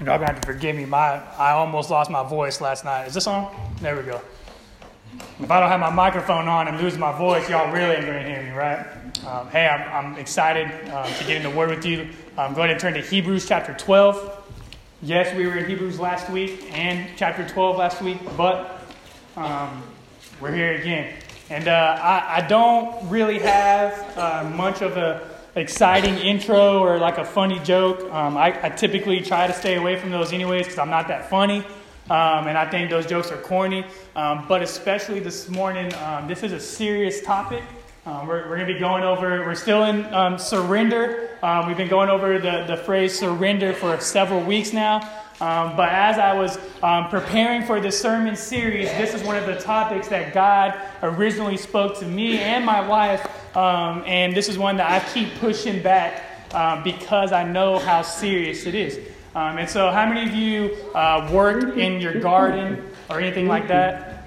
You're 0.00 0.06
gonna 0.06 0.26
have 0.26 0.40
to 0.40 0.46
forgive 0.46 0.76
me. 0.76 0.86
My 0.86 1.22
I 1.36 1.50
almost 1.50 1.90
lost 1.90 2.10
my 2.10 2.26
voice 2.26 2.62
last 2.62 2.86
night. 2.86 3.06
Is 3.06 3.12
this 3.12 3.26
on? 3.26 3.54
There 3.82 3.94
we 3.94 4.02
go. 4.02 4.22
If 5.38 5.50
I 5.50 5.60
don't 5.60 5.68
have 5.68 5.80
my 5.80 5.90
microphone 5.90 6.48
on 6.48 6.68
and 6.68 6.80
lose 6.80 6.96
my 6.96 7.16
voice, 7.16 7.50
y'all 7.50 7.70
really 7.70 7.96
ain't 7.96 8.06
gonna 8.06 8.22
hear 8.22 8.42
me, 8.42 8.50
right? 8.50 8.86
Um, 9.26 9.48
hey, 9.48 9.68
I'm, 9.68 10.06
I'm 10.12 10.18
excited 10.18 10.66
um, 10.88 11.12
to 11.12 11.24
get 11.24 11.36
in 11.36 11.42
the 11.42 11.50
Word 11.50 11.68
with 11.68 11.84
you. 11.84 12.08
I'm 12.38 12.54
going 12.54 12.70
to 12.70 12.78
turn 12.78 12.94
to 12.94 13.02
Hebrews 13.02 13.46
chapter 13.46 13.74
12. 13.74 14.46
Yes, 15.02 15.36
we 15.36 15.46
were 15.46 15.58
in 15.58 15.66
Hebrews 15.68 16.00
last 16.00 16.30
week 16.30 16.70
and 16.72 17.06
chapter 17.16 17.46
12 17.46 17.76
last 17.76 18.00
week, 18.00 18.18
but 18.36 18.82
um, 19.36 19.82
we're 20.40 20.54
here 20.54 20.72
again. 20.72 21.14
And 21.50 21.68
uh, 21.68 21.98
I, 22.00 22.36
I, 22.36 22.46
don't 22.46 23.10
really 23.10 23.40
have 23.40 24.16
uh, 24.16 24.48
much 24.54 24.80
of 24.80 24.96
a 24.96 25.29
exciting 25.56 26.16
intro 26.16 26.78
or 26.78 26.98
like 26.98 27.18
a 27.18 27.24
funny 27.24 27.58
joke. 27.60 28.00
Um, 28.12 28.36
I, 28.36 28.58
I, 28.62 28.68
typically 28.68 29.20
try 29.20 29.46
to 29.46 29.52
stay 29.52 29.76
away 29.76 29.98
from 29.98 30.10
those 30.10 30.32
anyways 30.32 30.66
because 30.66 30.78
I'm 30.78 30.90
not 30.90 31.08
that 31.08 31.28
funny. 31.28 31.64
Um, 32.08 32.48
and 32.48 32.56
I 32.58 32.68
think 32.68 32.90
those 32.90 33.06
jokes 33.06 33.30
are 33.30 33.36
corny. 33.36 33.84
Um, 34.16 34.46
but 34.48 34.62
especially 34.62 35.20
this 35.20 35.48
morning, 35.48 35.92
um, 35.94 36.28
this 36.28 36.42
is 36.42 36.52
a 36.52 36.60
serious 36.60 37.22
topic. 37.22 37.62
Um, 38.06 38.26
we're, 38.26 38.48
we're 38.48 38.56
going 38.56 38.68
to 38.68 38.74
be 38.74 38.80
going 38.80 39.02
over, 39.02 39.44
we're 39.44 39.54
still 39.54 39.84
in 39.84 40.04
um, 40.14 40.38
surrender. 40.38 41.30
we've 41.66 41.76
been 41.76 41.88
going 41.88 42.08
over 42.08 42.38
the, 42.38 42.64
the 42.66 42.76
phrase 42.76 43.18
surrender 43.18 43.72
for 43.72 44.00
several 44.00 44.40
weeks 44.40 44.72
now. 44.72 45.00
Um, 45.40 45.74
but 45.74 45.88
as 45.88 46.18
I 46.18 46.34
was 46.34 46.58
um, 46.82 47.08
preparing 47.08 47.62
for 47.62 47.80
this 47.80 47.98
sermon 47.98 48.36
series, 48.36 48.88
this 48.92 49.14
is 49.14 49.22
one 49.22 49.36
of 49.36 49.46
the 49.46 49.56
topics 49.56 50.08
that 50.08 50.34
God 50.34 50.78
originally 51.02 51.56
spoke 51.56 51.98
to 52.00 52.06
me 52.06 52.38
and 52.38 52.64
my 52.64 52.86
wife. 52.86 53.26
Um, 53.56 54.04
and 54.06 54.36
this 54.36 54.48
is 54.48 54.58
one 54.58 54.76
that 54.76 54.90
I 54.90 55.06
keep 55.12 55.34
pushing 55.36 55.82
back 55.82 56.54
um, 56.54 56.82
because 56.82 57.32
I 57.32 57.44
know 57.44 57.78
how 57.78 58.02
serious 58.02 58.66
it 58.66 58.74
is. 58.74 58.98
Um, 59.34 59.58
and 59.58 59.68
so, 59.70 59.90
how 59.90 60.06
many 60.06 60.28
of 60.28 60.34
you 60.34 60.76
uh, 60.94 61.30
work 61.32 61.76
in 61.76 62.00
your 62.00 62.20
garden 62.20 62.84
or 63.08 63.20
anything 63.20 63.46
like 63.46 63.68
that? 63.68 64.24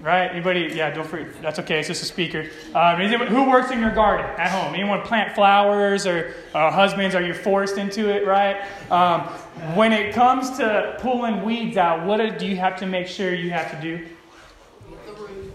Right? 0.00 0.30
Anybody? 0.30 0.70
Yeah, 0.74 0.94
don't 0.94 1.06
forget. 1.06 1.42
That's 1.42 1.58
okay. 1.58 1.80
It's 1.80 1.88
just 1.88 2.02
a 2.02 2.06
speaker. 2.06 2.48
Um, 2.72 3.00
who 3.00 3.50
works 3.50 3.72
in 3.72 3.80
your 3.80 3.90
garden 3.90 4.26
at 4.38 4.50
home? 4.50 4.74
Anyone 4.74 5.02
plant 5.02 5.34
flowers 5.34 6.06
or 6.06 6.34
uh, 6.54 6.70
husbands? 6.70 7.16
Are 7.16 7.22
you 7.22 7.34
forced 7.34 7.78
into 7.78 8.08
it? 8.08 8.24
Right? 8.24 8.64
Um, 8.92 9.22
when 9.74 9.92
it 9.92 10.14
comes 10.14 10.56
to 10.58 10.96
pulling 11.00 11.42
weeds 11.44 11.76
out, 11.76 12.06
what 12.06 12.38
do 12.38 12.46
you 12.46 12.56
have 12.56 12.78
to 12.78 12.86
make 12.86 13.08
sure 13.08 13.34
you 13.34 13.50
have 13.50 13.72
to 13.72 13.80
do? 13.80 14.06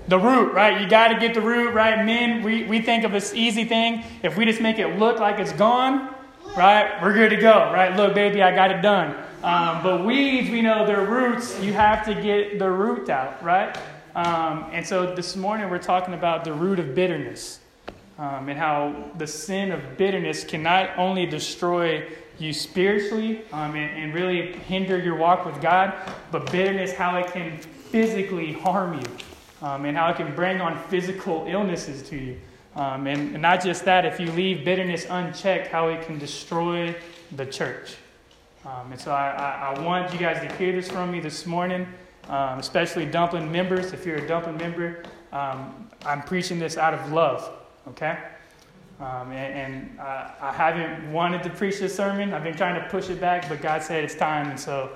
The 0.09 0.19
root. 0.19 0.53
right? 0.53 0.81
You 0.81 0.89
got 0.89 1.07
to 1.09 1.19
get 1.19 1.33
the 1.33 1.41
root, 1.41 1.73
right? 1.73 2.05
Men, 2.05 2.43
we, 2.43 2.63
we 2.63 2.81
think 2.81 3.05
of 3.05 3.13
this 3.13 3.33
easy 3.33 3.63
thing. 3.63 4.03
If 4.21 4.35
we 4.35 4.43
just 4.43 4.59
make 4.59 4.77
it 4.77 4.99
look 4.99 5.19
like 5.19 5.39
it's 5.39 5.53
gone, 5.53 6.13
right, 6.57 7.01
we're 7.01 7.13
good 7.13 7.29
to 7.29 7.37
go, 7.37 7.71
right? 7.71 7.95
Look, 7.95 8.13
baby, 8.13 8.43
I 8.43 8.53
got 8.53 8.71
it 8.71 8.81
done. 8.81 9.15
Um, 9.43 9.81
but 9.81 10.05
weeds, 10.05 10.49
we 10.49 10.61
know 10.61 10.85
their 10.85 11.05
roots, 11.05 11.57
you 11.61 11.71
have 11.73 12.05
to 12.05 12.13
get 12.13 12.59
the 12.59 12.69
root 12.69 13.09
out, 13.09 13.41
right? 13.41 13.77
Um, 14.15 14.69
and 14.71 14.85
so 14.85 15.15
this 15.15 15.35
morning 15.35 15.71
we're 15.71 15.79
talking 15.79 16.13
about 16.13 16.43
the 16.43 16.53
root 16.53 16.77
of 16.77 16.93
bitterness 16.93 17.59
um, 18.19 18.47
and 18.47 18.59
how 18.59 19.09
the 19.17 19.25
sin 19.25 19.71
of 19.71 19.97
bitterness 19.97 20.43
can 20.43 20.61
not 20.61 20.91
only 20.97 21.25
destroy 21.25 22.07
you 22.37 22.53
spiritually 22.53 23.41
um, 23.51 23.75
and, 23.75 24.03
and, 24.03 24.13
really 24.13 24.53
hinder 24.53 24.99
your 24.99 25.15
walk 25.15 25.45
with 25.45 25.59
God, 25.61 25.93
but 26.31 26.51
bitterness, 26.51 26.93
how 26.93 27.17
it 27.17 27.27
can 27.27 27.57
physically 27.57 28.53
harm 28.53 28.99
you 28.99 29.67
um, 29.67 29.85
and 29.85 29.97
how 29.97 30.09
it 30.09 30.17
can 30.17 30.35
bring 30.35 30.61
on 30.61 30.77
physical 30.89 31.45
illnesses 31.47 32.03
to 32.09 32.15
you. 32.15 32.39
Um, 32.75 33.07
and, 33.07 33.33
and 33.33 33.41
not 33.41 33.63
just 33.63 33.83
that, 33.85 34.05
if 34.05 34.19
you 34.19 34.31
leave 34.33 34.63
bitterness 34.63 35.07
unchecked, 35.09 35.67
how 35.67 35.89
it 35.89 36.05
can 36.05 36.19
destroy 36.19 36.95
the 37.31 37.47
church. 37.47 37.95
Um, 38.63 38.91
and 38.91 39.01
so 39.01 39.11
I, 39.11 39.29
I, 39.29 39.73
I 39.73 39.79
want 39.79 40.13
you 40.13 40.19
guys 40.19 40.39
to 40.39 40.55
hear 40.55 40.71
this 40.71 40.89
from 40.89 41.11
me 41.11 41.19
this 41.19 41.47
morning 41.47 41.87
um, 42.29 42.59
especially 42.59 43.05
Dumplin 43.05 43.51
members. 43.51 43.93
If 43.93 44.05
you're 44.05 44.17
a 44.17 44.27
Dumplin 44.27 44.57
member, 44.57 45.03
um, 45.31 45.89
I'm 46.05 46.21
preaching 46.21 46.59
this 46.59 46.77
out 46.77 46.93
of 46.93 47.11
love, 47.11 47.51
okay? 47.89 48.17
Um, 48.99 49.31
and, 49.31 49.73
and 49.73 49.99
uh, 49.99 50.31
I 50.39 50.53
haven't 50.53 51.11
wanted 51.11 51.43
to 51.43 51.49
preach 51.49 51.79
this 51.79 51.95
sermon. 51.95 52.33
I've 52.33 52.43
been 52.43 52.55
trying 52.55 52.81
to 52.81 52.87
push 52.89 53.09
it 53.09 53.19
back, 53.19 53.49
but 53.49 53.61
God 53.61 53.81
said 53.81 54.03
it's 54.03 54.15
time, 54.15 54.49
and 54.49 54.59
so 54.59 54.91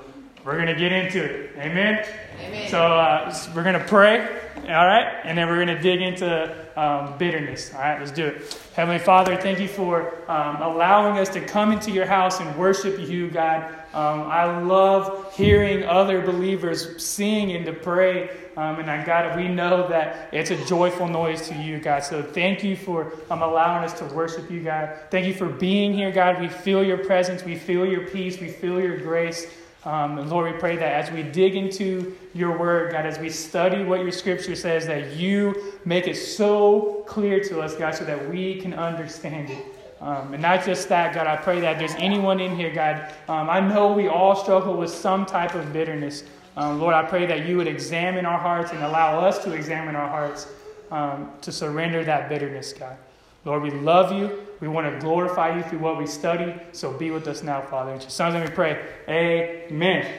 we're 0.46 0.56
going 0.56 0.68
to 0.68 0.76
get 0.76 0.94
into 0.94 1.24
it. 1.24 1.52
Amen? 1.58 2.08
Amen. 2.40 2.70
So 2.70 2.82
uh, 2.82 3.36
we're 3.54 3.64
going 3.64 3.78
to 3.78 3.86
pray, 3.86 4.22
all 4.56 4.86
right? 4.86 5.20
And 5.26 5.38
then 5.38 5.50
we're 5.50 5.64
going 5.64 5.76
to 5.76 5.82
dig 5.82 6.02
into 6.02 6.56
um, 6.80 7.18
bitterness. 7.18 7.74
All 7.74 7.82
right, 7.82 8.00
let's 8.00 8.12
do 8.12 8.28
it. 8.28 8.58
Heavenly 8.74 9.00
Father, 9.00 9.36
thank 9.36 9.60
you 9.60 9.68
for 9.68 10.24
um, 10.32 10.62
allowing 10.62 11.18
us 11.18 11.28
to 11.30 11.42
come 11.42 11.72
into 11.72 11.92
your 11.92 12.06
house 12.06 12.40
and 12.40 12.56
worship 12.58 13.00
you, 13.00 13.30
God. 13.30 13.74
Um, 13.98 14.30
I 14.30 14.60
love 14.62 15.34
hearing 15.36 15.84
other 15.84 16.22
believers 16.22 17.04
sing 17.04 17.54
and 17.54 17.66
to 17.66 17.74
pray. 17.74 18.30
Um, 18.56 18.80
and 18.80 19.06
God, 19.08 19.36
we 19.36 19.48
know 19.48 19.88
that 19.88 20.30
it's 20.32 20.52
a 20.52 20.66
joyful 20.66 21.08
noise 21.08 21.50
to 21.50 21.56
you, 21.56 21.80
God. 21.80 22.04
So 22.04 22.22
thank 22.22 22.64
you 22.64 22.76
for 22.76 23.12
um, 23.32 23.42
allowing 23.42 23.84
us 23.84 23.98
to 23.98 24.06
worship 24.06 24.52
you, 24.52 24.62
God. 24.62 24.96
Thank 25.10 25.26
you 25.26 25.34
for 25.34 25.48
being 25.48 25.96
here, 25.96 26.12
God. 26.12 26.40
We 26.40 26.48
feel 26.48 26.84
your 26.84 27.00
presence, 27.00 27.44
we 27.44 27.56
feel 27.56 27.88
your 27.88 28.06
peace, 28.08 28.40
we 28.40 28.50
feel 28.50 28.80
your 28.80 29.00
grace. 29.00 29.48
Um, 29.84 30.20
and 30.20 30.30
Lord, 30.30 30.54
we 30.54 30.60
pray 30.60 30.76
that 30.76 31.06
as 31.06 31.12
we 31.12 31.24
dig 31.24 31.56
into 31.56 32.16
your 32.36 32.56
word, 32.56 32.92
God, 32.92 33.08
as 33.08 33.18
we 33.18 33.32
study 33.32 33.84
what 33.84 34.02
your 34.02 34.12
scripture 34.12 34.56
says, 34.56 34.86
that 34.86 35.16
you 35.16 35.74
make 35.86 36.08
it 36.08 36.18
so 36.18 37.04
clear 37.08 37.40
to 37.46 37.62
us, 37.62 37.74
God, 37.74 37.96
so 37.96 38.06
that 38.06 38.30
we 38.30 38.62
can 38.62 38.76
understand 38.76 39.50
it. 39.50 39.77
Um, 40.00 40.34
and 40.34 40.42
not 40.42 40.64
just 40.64 40.90
that, 40.90 41.14
God, 41.14 41.26
I 41.26 41.36
pray 41.38 41.60
that 41.62 41.80
there's 41.80 41.96
anyone 41.96 42.40
in 42.40 42.56
here, 42.56 42.72
God, 42.72 43.14
um, 43.28 43.50
I 43.50 43.60
know 43.60 43.94
we 43.94 44.08
all 44.08 44.36
struggle 44.36 44.78
with 44.78 44.92
some 44.92 45.26
type 45.26 45.56
of 45.56 45.74
bitterness. 45.74 46.24
Um, 46.56 46.80
Lord, 46.80 46.94
I 46.94 47.04
pray 47.04 47.26
that 47.26 47.48
you 47.48 47.58
would 47.58 47.68
examine 47.68 48.26
our 48.26 48.38
hearts 48.38 48.72
and 48.72 48.84
allow 48.84 49.20
us 49.20 49.44
to 49.44 49.54
examine 49.54 49.96
our 49.96 50.08
hearts 50.08 50.48
um, 50.92 51.32
to 51.42 51.52
surrender 51.52 52.04
that 52.04 52.30
bitterness, 52.30 52.74
God. 52.74 52.98
Lord, 53.46 53.64
we 53.64 53.72
love 53.72 54.12
you. 54.12 54.46
We 54.60 54.68
want 54.68 54.92
to 54.92 55.00
glorify 55.00 55.56
you 55.56 55.64
through 55.64 55.80
what 55.80 55.98
we 55.98 56.06
study. 56.06 56.54
So 56.74 56.92
be 56.92 57.12
with 57.12 57.28
us 57.28 57.44
now, 57.44 57.62
Father. 57.62 57.94
In 57.94 58.02
your 58.02 58.10
son's 58.10 58.34
name 58.34 58.44
we 58.44 58.50
pray. 58.50 58.84
Amen. 59.08 60.12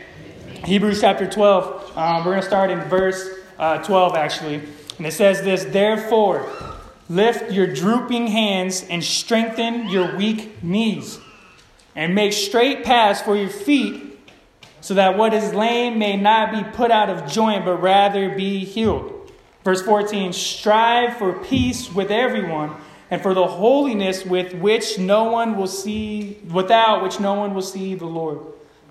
Hebrews 0.65 1.01
chapter 1.01 1.29
12. 1.29 1.97
Um, 1.97 2.25
we're 2.25 2.33
going 2.33 2.41
to 2.41 2.47
start 2.47 2.71
in 2.71 2.81
verse 2.89 3.29
uh, 3.59 3.83
12, 3.83 4.15
actually. 4.15 4.63
And 4.97 5.07
it 5.07 5.13
says 5.13 5.43
this 5.43 5.65
Therefore, 5.65 6.51
lift 7.09 7.51
your 7.53 7.67
drooping 7.67 8.27
hands 8.29 8.85
and 8.89 9.03
strengthen 9.03 9.89
your 9.89 10.17
weak 10.17 10.63
knees, 10.63 11.19
and 11.95 12.15
make 12.15 12.33
straight 12.33 12.85
paths 12.85 13.21
for 13.21 13.37
your 13.37 13.49
feet, 13.49 14.19
so 14.81 14.95
that 14.95 15.17
what 15.17 15.35
is 15.35 15.55
lame 15.55 15.99
may 15.99 16.17
not 16.17 16.53
be 16.53 16.63
put 16.77 16.91
out 16.91 17.11
of 17.11 17.31
joint, 17.31 17.65
but 17.65 17.83
rather 17.83 18.35
be 18.35 18.65
healed. 18.65 19.33
Verse 19.65 19.83
14 19.83 20.33
Strive 20.33 21.17
for 21.17 21.33
peace 21.33 21.93
with 21.93 22.11
everyone 22.11 22.75
and 23.11 23.23
for 23.23 23.35
the 23.35 23.47
holiness 23.47 24.25
with 24.25 24.55
which 24.55 24.99
no 24.99 25.25
one 25.25 25.57
will 25.57 25.67
see, 25.67 26.39
without 26.51 27.03
which 27.03 27.21
no 27.21 27.35
one 27.35 27.55
will 27.55 27.63
see 27.63 27.95
the 27.95 28.07
Lord. 28.07 28.39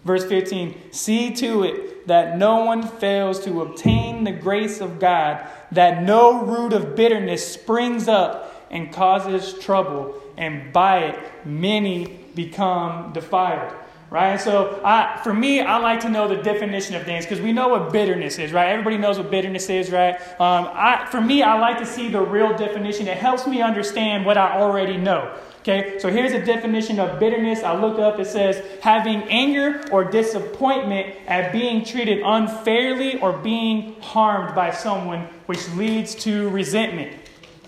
Verse 0.04 0.26
15 0.26 0.92
See 0.92 1.34
to 1.36 1.64
it 1.64 2.08
that 2.08 2.38
no 2.38 2.64
one 2.64 2.88
fails 2.88 3.44
to 3.46 3.62
obtain 3.62 4.24
the 4.24 4.32
grace 4.32 4.82
of 4.82 5.00
God, 5.00 5.48
that 5.72 6.04
no 6.04 6.44
root 6.44 6.74
of 6.74 6.96
bitterness 6.96 7.54
springs 7.54 8.08
up 8.08 8.68
and 8.70 8.92
causes 8.92 9.58
trouble, 9.60 10.22
and 10.38 10.74
by 10.74 11.00
it 11.00 11.46
many 11.46 12.06
become 12.36 13.14
defiled 13.14 13.74
right? 14.10 14.40
So, 14.40 14.82
I, 14.84 15.20
for 15.24 15.34
me, 15.34 15.62
I 15.62 15.78
like 15.78 16.00
to 16.02 16.10
know 16.10 16.28
the 16.28 16.42
definition 16.42 16.96
of 16.96 17.04
things 17.04 17.26
because 17.26 17.42
we 17.42 17.52
know 17.52 17.70
what 17.70 17.92
bitterness 17.92 18.40
is, 18.40 18.52
right? 18.52 18.70
Everybody 18.70 18.98
knows 18.98 19.18
what 19.18 19.30
bitterness 19.30 19.70
is, 19.70 19.92
right? 19.92 20.16
Um, 20.40 20.70
I, 20.72 21.08
for 21.12 21.20
me, 21.20 21.44
I 21.44 21.60
like 21.60 21.78
to 21.80 21.86
see 21.86 22.10
the 22.10 22.22
real 22.22 22.56
definition. 22.56 23.08
It 23.08 23.18
helps 23.18 23.48
me 23.48 23.62
understand 23.62 24.26
what 24.26 24.38
I 24.38 24.60
already 24.60 24.98
know. 24.98 25.38
Okay, 25.68 26.00
so 26.00 26.10
here's 26.10 26.32
a 26.32 26.46
definition 26.46 26.98
of 26.98 27.20
bitterness. 27.20 27.62
I 27.62 27.78
looked 27.78 28.00
up, 28.00 28.20
it 28.20 28.28
says 28.28 28.64
having 28.82 29.24
anger 29.24 29.84
or 29.92 30.06
disappointment 30.06 31.14
at 31.28 31.52
being 31.52 31.84
treated 31.84 32.22
unfairly 32.24 33.20
or 33.20 33.34
being 33.34 34.00
harmed 34.00 34.56
by 34.56 34.72
someone, 34.72 35.28
which 35.46 35.68
leads 35.72 36.16
to 36.24 36.48
resentment. 36.52 37.12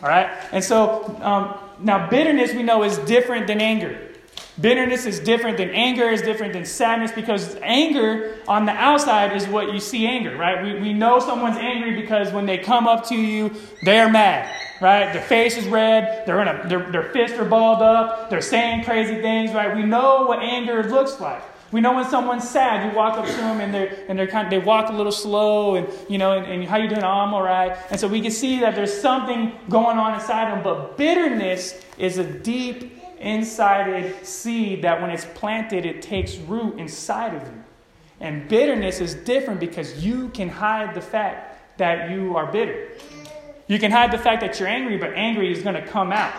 All 0.02 0.08
right, 0.08 0.30
and 0.54 0.64
so 0.64 1.14
um, 1.22 1.60
now 1.84 2.10
bitterness 2.10 2.54
we 2.54 2.64
know 2.64 2.84
is 2.84 2.98
different 3.00 3.48
than 3.48 3.60
anger. 3.60 4.00
Bitterness 4.62 5.06
is 5.06 5.20
different 5.20 5.58
than 5.58 5.72
anger, 5.72 6.08
is 6.08 6.22
different 6.22 6.54
than 6.54 6.64
sadness 6.64 7.12
because 7.12 7.58
anger 7.62 8.38
on 8.48 8.66
the 8.66 8.72
outside 8.72 9.36
is 9.36 9.46
what 9.46 9.74
you 9.74 9.80
see 9.82 10.08
anger, 10.08 10.38
right? 10.38 10.64
We, 10.64 10.80
we 10.80 10.94
know 10.94 11.20
someone's 11.20 11.58
angry 11.58 12.00
because 12.00 12.32
when 12.32 12.46
they 12.46 12.60
come 12.60 12.88
up 12.88 13.10
to 13.10 13.16
you, 13.16 13.54
they're 13.84 14.10
mad, 14.10 14.50
right? 14.82 15.12
Their 15.14 15.22
face 15.22 15.58
is 15.58 15.68
red, 15.68 16.26
they're 16.26 16.42
in 16.42 16.48
a, 16.48 16.68
their, 16.68 16.92
their 16.92 17.04
fists 17.12 17.38
are 17.38 17.46
balled 17.46 17.82
up, 17.82 18.30
they're 18.30 18.42
saying 18.42 18.84
crazy 18.84 19.22
things, 19.22 19.54
right? 19.54 19.76
We 19.76 19.84
know 19.84 20.26
what 20.26 20.40
anger 20.40 20.84
looks 20.84 21.20
like. 21.20 21.44
We 21.72 21.82
know 21.82 21.94
when 21.94 22.10
someone's 22.10 22.50
sad, 22.50 22.90
you 22.90 22.98
walk 22.98 23.18
up 23.18 23.28
to 23.28 23.32
them 23.32 23.62
and 23.62 23.72
they're, 23.72 24.06
and 24.08 24.18
they're 24.18 24.28
kind 24.28 24.48
of, 24.48 24.50
they 24.50 24.58
walk 24.58 24.90
a 24.90 24.94
little 24.94 25.12
slow 25.12 25.76
and, 25.76 25.88
you 26.10 26.18
know, 26.18 26.32
and, 26.32 26.46
and 26.46 26.64
how 26.66 26.78
you 26.78 26.90
doing? 26.90 27.04
Oh, 27.04 27.08
I'm 27.08 27.34
all 27.34 27.44
right. 27.44 27.78
And 27.92 28.00
so 28.00 28.08
we 28.08 28.22
can 28.22 28.32
see 28.32 28.60
that 28.62 28.74
there's 28.74 29.00
something 29.00 29.54
going 29.70 29.98
on 30.00 30.16
inside 30.16 30.52
them. 30.52 30.64
But 30.64 30.98
bitterness 30.98 31.80
is 32.00 32.18
a 32.18 32.24
deep 32.24 33.00
insided 33.20 34.26
seed 34.26 34.82
that 34.82 35.00
when 35.00 35.12
it's 35.12 35.26
planted, 35.36 35.86
it 35.86 36.02
takes 36.02 36.38
root 36.38 36.80
inside 36.80 37.36
of 37.36 37.44
you. 37.44 37.64
And 38.20 38.48
bitterness 38.48 39.00
is 39.00 39.14
different 39.14 39.60
because 39.60 40.04
you 40.04 40.30
can 40.30 40.50
hide 40.50 40.96
the 40.96 41.02
fact 41.02 41.78
that 41.78 42.10
you 42.10 42.36
are 42.36 42.52
bitter. 42.52 42.90
You 43.70 43.78
can 43.78 43.92
hide 43.92 44.12
the 44.12 44.18
fact 44.18 44.42
that 44.42 44.60
you're 44.60 44.68
angry, 44.68 44.98
but 44.98 45.14
angry 45.14 45.54
is 45.54 45.62
going 45.62 45.76
to 45.76 45.86
come 45.86 46.12
out. 46.12 46.34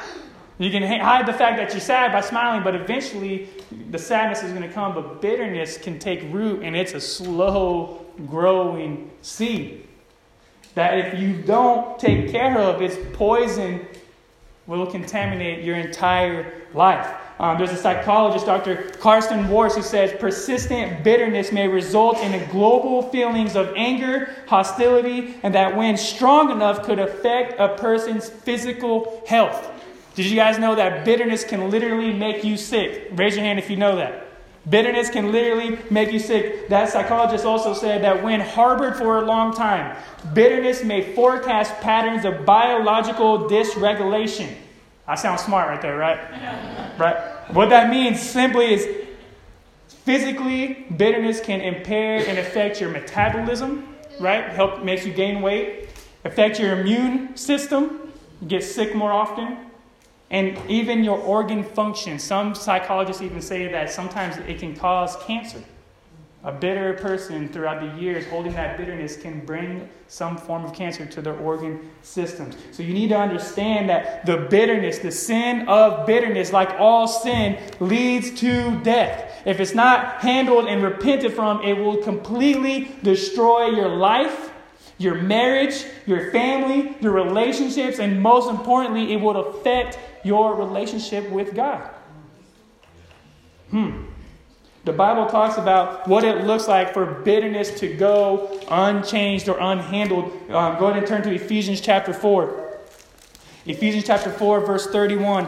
You 0.59 0.69
can 0.69 0.83
hide 0.83 1.27
the 1.27 1.33
fact 1.33 1.59
that 1.59 1.71
you're 1.71 1.81
sad 1.81 2.11
by 2.11 2.23
smiling, 2.23 2.65
but 2.65 2.75
eventually 2.75 3.49
the 3.91 3.99
sadness 3.99 4.43
is 4.43 4.51
going 4.51 4.69
to 4.69 4.69
come. 4.69 4.95
But 4.95 5.23
bitterness 5.23 5.79
can 5.79 6.01
take 6.01 6.25
root, 6.33 6.65
and 6.65 6.75
it's 6.75 6.93
a 6.93 7.01
slow 7.01 8.05
growing 8.27 9.13
seed 9.23 9.87
that 10.75 10.99
if 10.99 11.21
you 11.21 11.41
don't 11.41 12.01
take 12.01 12.33
care 12.33 12.59
of, 12.59 12.83
its 12.83 12.97
poison 13.13 13.87
will 14.67 14.87
contaminate 14.87 15.65
your 15.65 15.77
entire 15.77 16.53
life. 16.75 17.09
Um, 17.39 17.57
there's 17.57 17.73
a 17.73 17.77
psychologist, 17.77 18.45
Dr. 18.45 18.91
Carsten 19.01 19.49
Wrosch, 19.49 19.73
who 19.73 19.83
says 19.83 20.13
persistent 20.21 21.03
bitterness 21.03 21.53
may 21.53 21.69
result 21.69 22.19
in 22.19 22.35
a 22.35 22.47
global 22.49 23.03
feelings 23.03 23.57
of 23.57 23.73
anger, 23.77 24.35
hostility, 24.47 25.37
and 25.43 25.55
that 25.55 25.75
when 25.75 25.97
strong 25.97 26.51
enough 26.51 26.83
could 26.83 26.99
affect 26.99 27.59
a 27.59 27.77
person's 27.77 28.29
physical 28.29 29.23
health. 29.27 29.71
Did 30.15 30.27
you 30.27 30.37
guys 30.37 30.59
know 30.59 30.75
that 30.75 31.05
bitterness 31.05 31.45
can 31.45 31.71
literally 31.71 32.13
make 32.13 32.45
you 32.45 32.59
sick? 32.59 33.09
Raise 33.13 33.37
your 33.37 33.45
hand 33.45 33.59
if 33.59 33.71
you 33.71 33.77
know 33.77 33.97
that. 33.97 34.30
Bitterness 34.69 35.09
can 35.09 35.33
literally 35.33 35.79
make 35.91 36.13
you 36.13 36.19
sick. 36.19 36.69
That 36.69 36.91
psychologist 36.91 37.47
also 37.47 37.73
said 37.73 38.05
that 38.05 38.23
when 38.23 38.41
harbored 38.41 38.97
for 38.97 39.19
a 39.19 39.23
long 39.23 39.55
time, 39.55 39.97
bitterness 40.35 40.85
may 40.85 41.15
forecast 41.15 41.81
patterns 41.81 42.27
of 42.27 42.45
biological 42.45 43.49
dysregulation. 43.49 44.55
I 45.09 45.15
sound 45.15 45.41
smart 45.41 45.69
right 45.69 45.81
there, 45.81 45.97
right? 45.97 46.19
right? 46.99 47.17
What 47.55 47.71
that 47.71 47.89
means 47.89 48.21
simply 48.21 48.75
is 48.75 48.87
physically, 49.89 50.87
bitterness 50.97 51.41
can 51.41 51.63
impair 51.63 52.27
and 52.29 52.39
affect 52.39 52.81
your 52.81 52.91
metabolism, 52.91 53.97
right? 54.21 54.51
Help 54.51 54.85
makes 54.85 55.07
you 55.07 55.13
gain 55.13 55.41
weight, 55.41 55.89
affect 56.25 56.61
your 56.61 56.79
immune 56.79 57.35
system, 57.35 58.13
you 58.43 58.49
get 58.49 58.63
sick 58.63 58.95
more 58.95 59.11
often, 59.11 59.70
and 60.31 60.59
even 60.69 61.03
your 61.03 61.19
organ 61.19 61.65
function. 61.65 62.19
Some 62.19 62.55
psychologists 62.55 63.23
even 63.23 63.43
say 63.43 63.67
that 63.69 63.91
sometimes 63.91 64.37
it 64.37 64.59
can 64.59 64.77
cause 64.77 65.17
cancer. 65.25 65.63
A 66.43 66.53
bitter 66.53 66.95
person 66.95 67.49
throughout 67.51 67.83
the 67.83 68.01
years 68.01 68.27
holding 68.29 68.55
that 68.55 68.79
bitterness 68.79 69.15
can 69.15 69.45
bring 69.45 69.87
some 70.09 70.39
form 70.39 70.65
of 70.65 70.73
cancer 70.73 71.05
to 71.05 71.21
their 71.21 71.37
organ 71.37 71.91
systems. 72.01 72.57
So 72.73 72.83
you 72.83 72.95
need 72.95 73.09
to 73.09 73.19
understand 73.19 73.91
that 73.91 74.25
the 74.25 74.39
bitterness, 74.39 75.01
the 75.01 75.11
sin 75.11 75.69
of 75.69 76.07
bitterness, 76.07 76.51
like 76.51 76.71
all 76.79 77.07
sin, 77.07 77.59
leads 77.79 78.31
to 78.41 78.81
death. 78.83 79.43
If 79.45 79.61
it's 79.61 79.75
not 79.75 80.23
handled 80.23 80.67
and 80.67 80.83
repented 80.83 81.35
from, 81.35 81.63
it 81.63 81.75
will 81.75 81.99
completely 81.99 82.93
destroy 83.03 83.67
your 83.67 83.89
life, 83.89 84.51
your 84.97 85.17
marriage, 85.17 85.85
your 86.07 86.31
family, 86.31 86.97
your 87.01 87.13
relationships, 87.13 87.99
and 87.99 88.21
most 88.23 88.49
importantly, 88.49 89.13
it 89.13 89.21
will 89.21 89.37
affect 89.37 89.99
your 90.25 90.55
relationship 90.55 91.29
with 91.31 91.55
God. 91.55 91.89
Hmm. 93.71 94.05
The 94.85 94.93
Bible 94.93 95.27
talks 95.27 95.59
about 95.59 96.09
what 96.09 96.25
it 96.25 96.45
looks 96.45 96.67
like 96.67 96.95
for 96.95 97.05
bitterness 97.05 97.79
to 97.81 97.95
go 97.95 98.61
unchanged 98.71 99.49
or 99.49 99.57
unhandled. 99.57 100.51
Um, 100.51 100.79
go 100.79 100.87
ahead 100.87 100.97
and 100.99 101.07
turn 101.07 101.23
to 101.23 101.35
Ephesians 101.35 101.81
chapter 101.81 102.15
4. 102.15 102.79
Ephesians 103.67 104.05
chapter 104.05 104.31
4, 104.31 104.61
verse 104.61 104.87
31. 104.87 105.47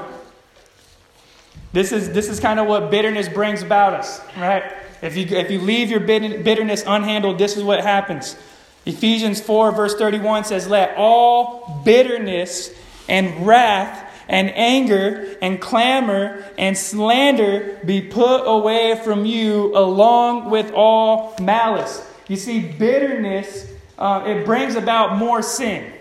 This 1.73 1.93
is, 1.93 2.13
this 2.13 2.29
is 2.29 2.41
kind 2.41 2.61
of 2.61 2.67
what 2.67 2.91
bitterness 2.91 3.29
brings 3.29 3.63
about 3.63 3.95
us, 3.95 4.21
right? 4.37 4.65
If 5.01 5.17
you, 5.17 5.25
if 5.37 5.51
you 5.51 5.61
leave 5.61 5.91
your 5.91 6.01
bitterness 6.01 6.85
unhandled, 6.85 7.39
this 7.39 7.57
is 7.57 7.65
what 7.65 7.81
happens. 7.81 8.37
Ephesians 8.85 9.41
4, 9.41 9.73
verse 9.73 9.95
31 9.95 10.45
says, 10.45 10.69
Let 10.69 10.97
all 10.97 11.81
bitterness 11.85 12.71
and 13.09 13.47
wrath 13.47 14.12
and 14.29 14.51
anger 14.51 15.37
and 15.43 15.61
clamor 15.61 16.45
and 16.59 16.77
slander 16.77 17.79
be 17.85 18.01
put 18.01 18.45
away 18.45 19.01
from 19.05 19.25
you 19.25 19.77
along 19.77 20.51
with 20.51 20.73
all 20.75 21.35
malice. 21.41 22.07
You 22.29 22.37
see, 22.37 22.61
bitterness, 22.61 23.71
uh, 23.99 24.25
it 24.27 24.45
brings 24.45 24.75
about 24.75 25.17
more 25.17 25.43
sin. 25.43 25.93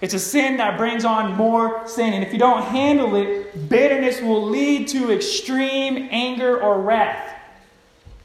It's 0.00 0.14
a 0.14 0.18
sin 0.18 0.58
that 0.58 0.78
brings 0.78 1.04
on 1.04 1.34
more 1.34 1.86
sin. 1.88 2.12
And 2.12 2.22
if 2.22 2.32
you 2.32 2.38
don't 2.38 2.62
handle 2.62 3.16
it, 3.16 3.68
bitterness 3.68 4.20
will 4.20 4.48
lead 4.48 4.88
to 4.88 5.12
extreme 5.12 6.08
anger 6.10 6.60
or 6.60 6.80
wrath. 6.80 7.34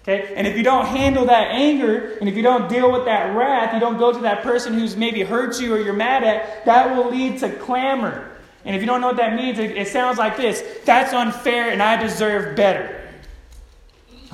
Okay? 0.04 0.34
And 0.36 0.46
if 0.46 0.58
you 0.58 0.64
don't 0.64 0.86
handle 0.86 1.26
that 1.26 1.48
anger, 1.48 2.18
and 2.20 2.28
if 2.28 2.36
you 2.36 2.44
don't 2.44 2.70
deal 2.70 2.92
with 2.92 3.06
that 3.06 3.36
wrath, 3.36 3.74
you 3.74 3.80
don't 3.80 3.98
go 3.98 4.12
to 4.12 4.20
that 4.20 4.44
person 4.44 4.74
who's 4.74 4.96
maybe 4.96 5.24
hurt 5.24 5.60
you 5.60 5.74
or 5.74 5.80
you're 5.80 5.94
mad 5.94 6.24
at, 6.24 6.66
that 6.66 6.96
will 6.96 7.10
lead 7.10 7.40
to 7.40 7.50
clamor. 7.50 8.30
And 8.66 8.76
if 8.76 8.82
you 8.82 8.88
don't 8.88 9.02
know 9.02 9.08
what 9.08 9.18
that 9.18 9.36
means, 9.36 9.60
it, 9.60 9.72
it 9.72 9.88
sounds 9.88 10.18
like 10.18 10.38
this 10.38 10.64
That's 10.86 11.14
unfair 11.14 11.72
and 11.72 11.82
I 11.82 12.02
deserve 12.02 12.56
better. 12.56 13.00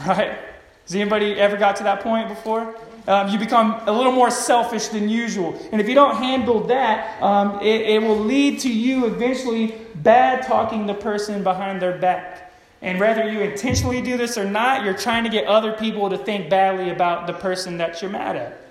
Right? 0.07 0.37
Has 0.85 0.95
anybody 0.95 1.33
ever 1.33 1.57
got 1.57 1.75
to 1.75 1.83
that 1.83 1.99
point 1.99 2.29
before? 2.29 2.73
Um, 3.05 3.27
you 3.29 3.37
become 3.37 3.81
a 3.85 3.91
little 3.91 4.11
more 4.11 4.31
selfish 4.31 4.87
than 4.87 5.09
usual. 5.09 5.59
And 5.71 5.81
if 5.81 5.89
you 5.89 5.93
don't 5.93 6.15
handle 6.15 6.61
that, 6.67 7.21
um, 7.21 7.59
it, 7.59 7.81
it 7.81 8.01
will 8.01 8.17
lead 8.17 8.59
to 8.61 8.71
you 8.71 9.07
eventually 9.07 9.75
bad 9.95 10.45
talking 10.45 10.87
the 10.87 10.93
person 10.93 11.43
behind 11.43 11.81
their 11.81 11.97
back. 11.97 12.53
And 12.81 12.99
whether 12.99 13.29
you 13.29 13.41
intentionally 13.41 14.01
do 14.01 14.15
this 14.15 14.37
or 14.37 14.45
not, 14.45 14.85
you're 14.85 14.93
trying 14.93 15.25
to 15.25 15.29
get 15.29 15.47
other 15.47 15.73
people 15.73 16.09
to 16.09 16.17
think 16.17 16.49
badly 16.49 16.91
about 16.91 17.27
the 17.27 17.33
person 17.33 17.77
that 17.77 18.01
you're 18.01 18.11
mad 18.11 18.35
at. 18.35 18.68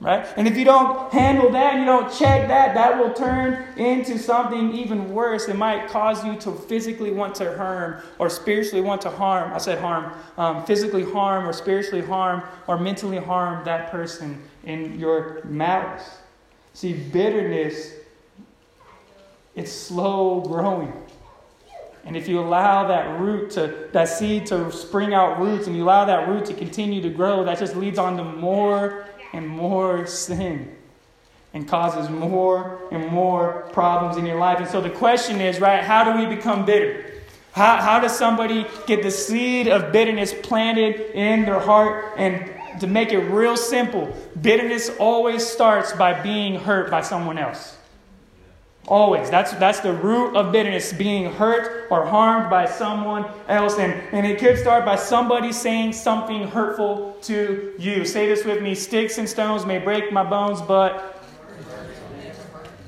Right? 0.00 0.26
And 0.38 0.48
if 0.48 0.56
you 0.56 0.64
don't 0.64 1.12
handle 1.12 1.50
that, 1.50 1.78
you 1.78 1.84
don't 1.84 2.10
check 2.10 2.48
that, 2.48 2.74
that 2.74 2.98
will 2.98 3.12
turn 3.12 3.66
into 3.76 4.18
something 4.18 4.72
even 4.74 5.12
worse. 5.12 5.46
It 5.46 5.56
might 5.56 5.88
cause 5.88 6.24
you 6.24 6.36
to 6.36 6.52
physically 6.52 7.10
want 7.10 7.34
to 7.34 7.54
harm 7.54 8.02
or 8.18 8.30
spiritually 8.30 8.80
want 8.80 9.02
to 9.02 9.10
harm. 9.10 9.52
I 9.52 9.58
said 9.58 9.78
harm, 9.78 10.14
um, 10.38 10.64
physically 10.64 11.04
harm 11.04 11.46
or 11.46 11.52
spiritually 11.52 12.00
harm 12.00 12.42
or 12.66 12.78
mentally 12.78 13.18
harm 13.18 13.62
that 13.66 13.90
person 13.90 14.42
in 14.64 14.98
your 14.98 15.42
malice. 15.44 16.16
See, 16.72 16.94
bitterness, 16.94 17.92
it's 19.54 19.72
slow 19.72 20.40
growing. 20.40 20.94
And 22.06 22.16
if 22.16 22.26
you 22.26 22.40
allow 22.40 22.88
that 22.88 23.20
root 23.20 23.50
to, 23.50 23.88
that 23.92 24.08
seed 24.08 24.46
to 24.46 24.72
spring 24.72 25.12
out 25.12 25.38
roots 25.38 25.66
and 25.66 25.76
you 25.76 25.84
allow 25.84 26.06
that 26.06 26.26
root 26.28 26.46
to 26.46 26.54
continue 26.54 27.02
to 27.02 27.10
grow, 27.10 27.44
that 27.44 27.58
just 27.58 27.76
leads 27.76 27.98
on 27.98 28.16
to 28.16 28.24
more 28.24 29.06
and 29.32 29.46
more 29.46 30.06
sin 30.06 30.76
and 31.52 31.68
causes 31.68 32.08
more 32.08 32.80
and 32.92 33.08
more 33.08 33.68
problems 33.72 34.16
in 34.16 34.26
your 34.26 34.38
life. 34.38 34.58
And 34.58 34.68
so 34.68 34.80
the 34.80 34.90
question 34.90 35.40
is, 35.40 35.60
right, 35.60 35.82
how 35.82 36.04
do 36.04 36.20
we 36.20 36.34
become 36.34 36.64
bitter? 36.64 37.12
How, 37.52 37.78
how 37.78 37.98
does 37.98 38.16
somebody 38.16 38.66
get 38.86 39.02
the 39.02 39.10
seed 39.10 39.66
of 39.66 39.92
bitterness 39.92 40.32
planted 40.32 41.12
in 41.14 41.44
their 41.44 41.58
heart? 41.58 42.14
And 42.16 42.80
to 42.80 42.86
make 42.86 43.12
it 43.12 43.18
real 43.18 43.56
simple, 43.56 44.14
bitterness 44.40 44.90
always 44.98 45.44
starts 45.44 45.92
by 45.92 46.22
being 46.22 46.60
hurt 46.60 46.90
by 46.90 47.00
someone 47.00 47.38
else. 47.38 47.76
Always. 48.90 49.30
That's, 49.30 49.52
that's 49.52 49.78
the 49.78 49.92
root 49.92 50.34
of 50.34 50.50
bitterness, 50.50 50.92
being 50.92 51.32
hurt 51.32 51.86
or 51.92 52.04
harmed 52.04 52.50
by 52.50 52.66
someone 52.66 53.24
else. 53.46 53.78
And, 53.78 53.92
and 54.12 54.26
it 54.26 54.40
could 54.40 54.58
start 54.58 54.84
by 54.84 54.96
somebody 54.96 55.52
saying 55.52 55.92
something 55.92 56.48
hurtful 56.48 57.16
to 57.22 57.72
you. 57.78 58.04
Say 58.04 58.26
this 58.26 58.44
with 58.44 58.60
me 58.60 58.74
Sticks 58.74 59.18
and 59.18 59.28
stones 59.28 59.64
may 59.64 59.78
break 59.78 60.12
my 60.12 60.28
bones, 60.28 60.60
but. 60.60 61.22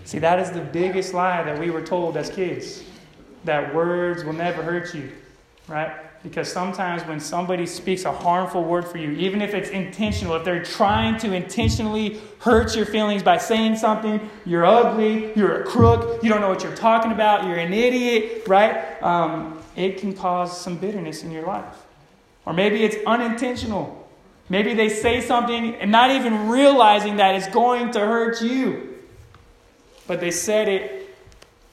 See, 0.04 0.18
that 0.18 0.40
is 0.40 0.50
the 0.50 0.60
biggest 0.60 1.14
lie 1.14 1.44
that 1.44 1.58
we 1.58 1.70
were 1.70 1.80
told 1.80 2.16
as 2.16 2.28
kids 2.28 2.82
that 3.44 3.72
words 3.72 4.24
will 4.24 4.32
never 4.32 4.60
hurt 4.60 4.92
you, 4.94 5.10
right? 5.68 5.92
Because 6.22 6.52
sometimes 6.52 7.02
when 7.02 7.18
somebody 7.18 7.66
speaks 7.66 8.04
a 8.04 8.12
harmful 8.12 8.62
word 8.62 8.86
for 8.86 8.98
you, 8.98 9.10
even 9.12 9.42
if 9.42 9.54
it's 9.54 9.70
intentional, 9.70 10.36
if 10.36 10.44
they're 10.44 10.62
trying 10.62 11.18
to 11.18 11.32
intentionally 11.32 12.20
hurt 12.38 12.76
your 12.76 12.86
feelings 12.86 13.24
by 13.24 13.38
saying 13.38 13.76
something, 13.76 14.20
you're 14.46 14.64
ugly, 14.64 15.32
you're 15.34 15.62
a 15.62 15.64
crook, 15.64 16.22
you 16.22 16.28
don't 16.28 16.40
know 16.40 16.48
what 16.48 16.62
you're 16.62 16.76
talking 16.76 17.10
about, 17.10 17.46
you're 17.46 17.58
an 17.58 17.72
idiot, 17.72 18.46
right? 18.46 19.02
Um, 19.02 19.58
it 19.74 19.98
can 19.98 20.12
cause 20.14 20.60
some 20.60 20.76
bitterness 20.76 21.24
in 21.24 21.32
your 21.32 21.44
life. 21.44 21.86
Or 22.46 22.52
maybe 22.52 22.84
it's 22.84 22.96
unintentional. 23.04 24.08
Maybe 24.48 24.74
they 24.74 24.90
say 24.90 25.20
something 25.20 25.74
and 25.76 25.90
not 25.90 26.10
even 26.10 26.48
realizing 26.48 27.16
that 27.16 27.34
it's 27.34 27.48
going 27.48 27.92
to 27.92 28.00
hurt 28.00 28.42
you. 28.42 28.96
But 30.06 30.20
they 30.20 30.30
said 30.30 30.68
it 30.68 31.16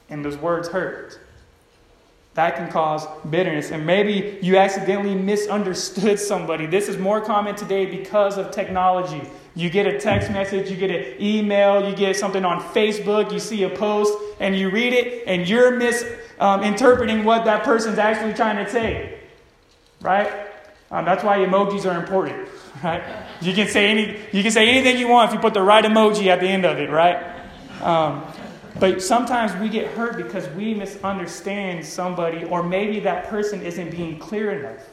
and 0.09 0.25
those 0.25 0.37
words 0.37 0.69
hurt. 0.69 1.19
That 2.39 2.55
can 2.55 2.71
cause 2.71 3.05
bitterness. 3.29 3.71
And 3.71 3.85
maybe 3.85 4.39
you 4.41 4.55
accidentally 4.55 5.13
misunderstood 5.13 6.17
somebody. 6.31 6.67
This 6.67 6.87
is 6.87 6.97
more 6.97 7.19
common 7.19 7.53
today 7.53 7.85
because 7.85 8.37
of 8.37 8.51
technology. 8.51 9.21
You 9.55 9.69
get 9.69 9.85
a 9.85 9.99
text 9.99 10.31
message, 10.31 10.71
you 10.71 10.77
get 10.77 10.89
an 10.89 11.21
email, 11.21 11.89
you 11.89 11.93
get 11.93 12.15
something 12.15 12.45
on 12.45 12.61
Facebook, 12.61 13.33
you 13.33 13.39
see 13.39 13.63
a 13.63 13.69
post, 13.69 14.17
and 14.39 14.57
you 14.57 14.69
read 14.69 14.93
it, 14.93 15.27
and 15.27 15.49
you're 15.49 15.75
misinterpreting 15.75 17.19
um, 17.19 17.25
what 17.25 17.43
that 17.43 17.65
person's 17.65 17.97
actually 17.97 18.33
trying 18.35 18.63
to 18.63 18.71
say, 18.71 19.19
right? 19.99 20.31
Um, 20.91 21.03
that's 21.03 21.25
why 21.25 21.39
emojis 21.39 21.85
are 21.91 21.99
important, 21.99 22.47
right? 22.85 23.03
You 23.41 23.53
can 23.53 23.67
say 23.67 23.89
any, 23.89 24.17
you 24.31 24.43
can 24.43 24.51
say 24.51 24.69
anything 24.69 24.97
you 24.97 25.09
want 25.09 25.29
if 25.29 25.35
you 25.35 25.41
put 25.41 25.53
the 25.53 25.61
right 25.61 25.83
emoji 25.83 26.27
at 26.27 26.39
the 26.39 26.47
end 26.47 26.63
of 26.63 26.77
it, 26.77 26.89
right? 26.89 27.17
Um, 27.81 28.23
but 28.79 29.01
sometimes 29.01 29.53
we 29.61 29.69
get 29.69 29.87
hurt 29.87 30.17
because 30.17 30.47
we 30.49 30.73
misunderstand 30.73 31.85
somebody, 31.85 32.43
or 32.45 32.63
maybe 32.63 32.99
that 33.01 33.27
person 33.27 33.61
isn't 33.61 33.91
being 33.91 34.17
clear 34.17 34.51
enough. 34.51 34.87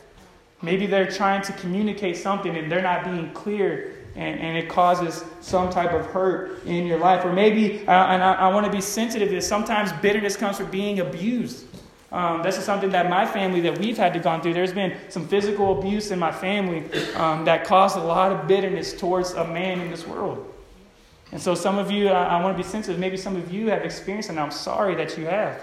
Maybe 0.62 0.86
they're 0.86 1.10
trying 1.10 1.42
to 1.42 1.52
communicate 1.54 2.16
something 2.16 2.56
and 2.56 2.70
they're 2.70 2.82
not 2.82 3.04
being 3.04 3.30
clear, 3.32 3.94
and, 4.14 4.40
and 4.40 4.56
it 4.56 4.68
causes 4.68 5.24
some 5.40 5.70
type 5.70 5.92
of 5.92 6.06
hurt 6.06 6.64
in 6.64 6.86
your 6.86 6.98
life. 6.98 7.24
Or 7.24 7.32
maybe, 7.32 7.86
uh, 7.86 8.06
and 8.06 8.22
I, 8.22 8.32
I 8.34 8.48
want 8.48 8.66
to 8.66 8.72
be 8.72 8.80
sensitive 8.80 9.28
to 9.28 9.34
this, 9.34 9.46
sometimes 9.46 9.92
bitterness 9.94 10.36
comes 10.36 10.56
from 10.56 10.70
being 10.70 11.00
abused. 11.00 11.66
Um, 12.12 12.42
this 12.42 12.56
is 12.56 12.64
something 12.64 12.90
that 12.90 13.10
my 13.10 13.26
family 13.26 13.60
that 13.62 13.78
we've 13.78 13.96
had 13.96 14.14
to 14.14 14.20
go 14.20 14.40
through. 14.40 14.54
There's 14.54 14.72
been 14.72 14.96
some 15.08 15.28
physical 15.28 15.78
abuse 15.78 16.10
in 16.10 16.18
my 16.18 16.32
family 16.32 16.84
um, 17.14 17.44
that 17.44 17.64
caused 17.64 17.96
a 17.96 18.02
lot 18.02 18.32
of 18.32 18.48
bitterness 18.48 18.98
towards 18.98 19.32
a 19.32 19.44
man 19.46 19.80
in 19.80 19.90
this 19.90 20.06
world. 20.06 20.52
And 21.32 21.40
so, 21.40 21.54
some 21.54 21.78
of 21.78 21.90
you, 21.90 22.08
I, 22.08 22.38
I 22.38 22.42
want 22.42 22.56
to 22.56 22.62
be 22.62 22.68
sensitive. 22.68 23.00
Maybe 23.00 23.16
some 23.16 23.36
of 23.36 23.52
you 23.52 23.68
have 23.68 23.82
experienced, 23.82 24.30
and 24.30 24.38
I'm 24.38 24.50
sorry 24.50 24.94
that 24.94 25.18
you 25.18 25.24
have. 25.26 25.60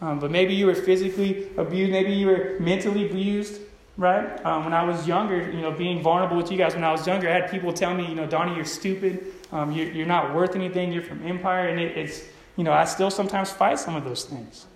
Um, 0.00 0.18
but 0.18 0.30
maybe 0.30 0.54
you 0.54 0.66
were 0.66 0.74
physically 0.74 1.48
abused. 1.56 1.92
Maybe 1.92 2.12
you 2.12 2.26
were 2.26 2.56
mentally 2.60 3.06
abused, 3.06 3.60
right? 3.96 4.44
Um, 4.44 4.64
when 4.64 4.74
I 4.74 4.84
was 4.84 5.06
younger, 5.06 5.50
you 5.50 5.62
know, 5.62 5.70
being 5.70 6.02
vulnerable 6.02 6.36
with 6.36 6.50
you 6.50 6.58
guys, 6.58 6.74
when 6.74 6.84
I 6.84 6.92
was 6.92 7.06
younger, 7.06 7.28
I 7.28 7.32
had 7.32 7.50
people 7.50 7.72
tell 7.72 7.94
me, 7.94 8.06
you 8.06 8.14
know, 8.14 8.26
Donnie, 8.26 8.54
you're 8.54 8.64
stupid. 8.64 9.32
Um, 9.52 9.72
you're, 9.72 9.90
you're, 9.90 10.06
not 10.06 10.34
worth 10.34 10.54
anything. 10.54 10.92
You're 10.92 11.02
from 11.02 11.26
Empire. 11.26 11.68
And 11.68 11.80
it, 11.80 11.96
it's, 11.96 12.24
you 12.56 12.64
know, 12.64 12.72
I 12.72 12.84
still 12.84 13.10
sometimes 13.10 13.50
fight 13.50 13.78
some 13.78 13.96
of 13.96 14.04
those 14.04 14.24
things. 14.24 14.66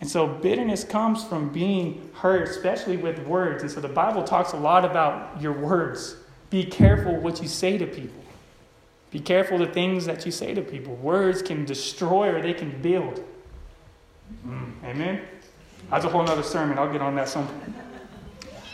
And 0.00 0.10
so 0.10 0.26
bitterness 0.26 0.84
comes 0.84 1.24
from 1.24 1.50
being 1.50 2.10
hurt, 2.14 2.48
especially 2.48 2.96
with 2.96 3.20
words. 3.20 3.62
And 3.62 3.70
so 3.70 3.80
the 3.80 3.88
Bible 3.88 4.22
talks 4.22 4.52
a 4.52 4.56
lot 4.56 4.84
about 4.84 5.40
your 5.40 5.52
words. 5.52 6.16
Be 6.50 6.64
careful 6.64 7.16
what 7.16 7.40
you 7.40 7.48
say 7.48 7.78
to 7.78 7.86
people. 7.86 8.23
Be 9.14 9.20
careful 9.20 9.58
the 9.58 9.68
things 9.68 10.06
that 10.06 10.26
you 10.26 10.32
say 10.32 10.54
to 10.54 10.60
people. 10.60 10.96
Words 10.96 11.40
can 11.40 11.64
destroy 11.64 12.34
or 12.34 12.42
they 12.42 12.52
can 12.52 12.82
build. 12.82 13.22
Mm, 14.44 14.72
amen? 14.82 15.20
That's 15.88 16.04
a 16.04 16.08
whole 16.08 16.28
other 16.28 16.42
sermon. 16.42 16.80
I'll 16.80 16.90
get 16.90 17.00
on 17.00 17.14
that 17.14 17.28
sometime. 17.28 17.74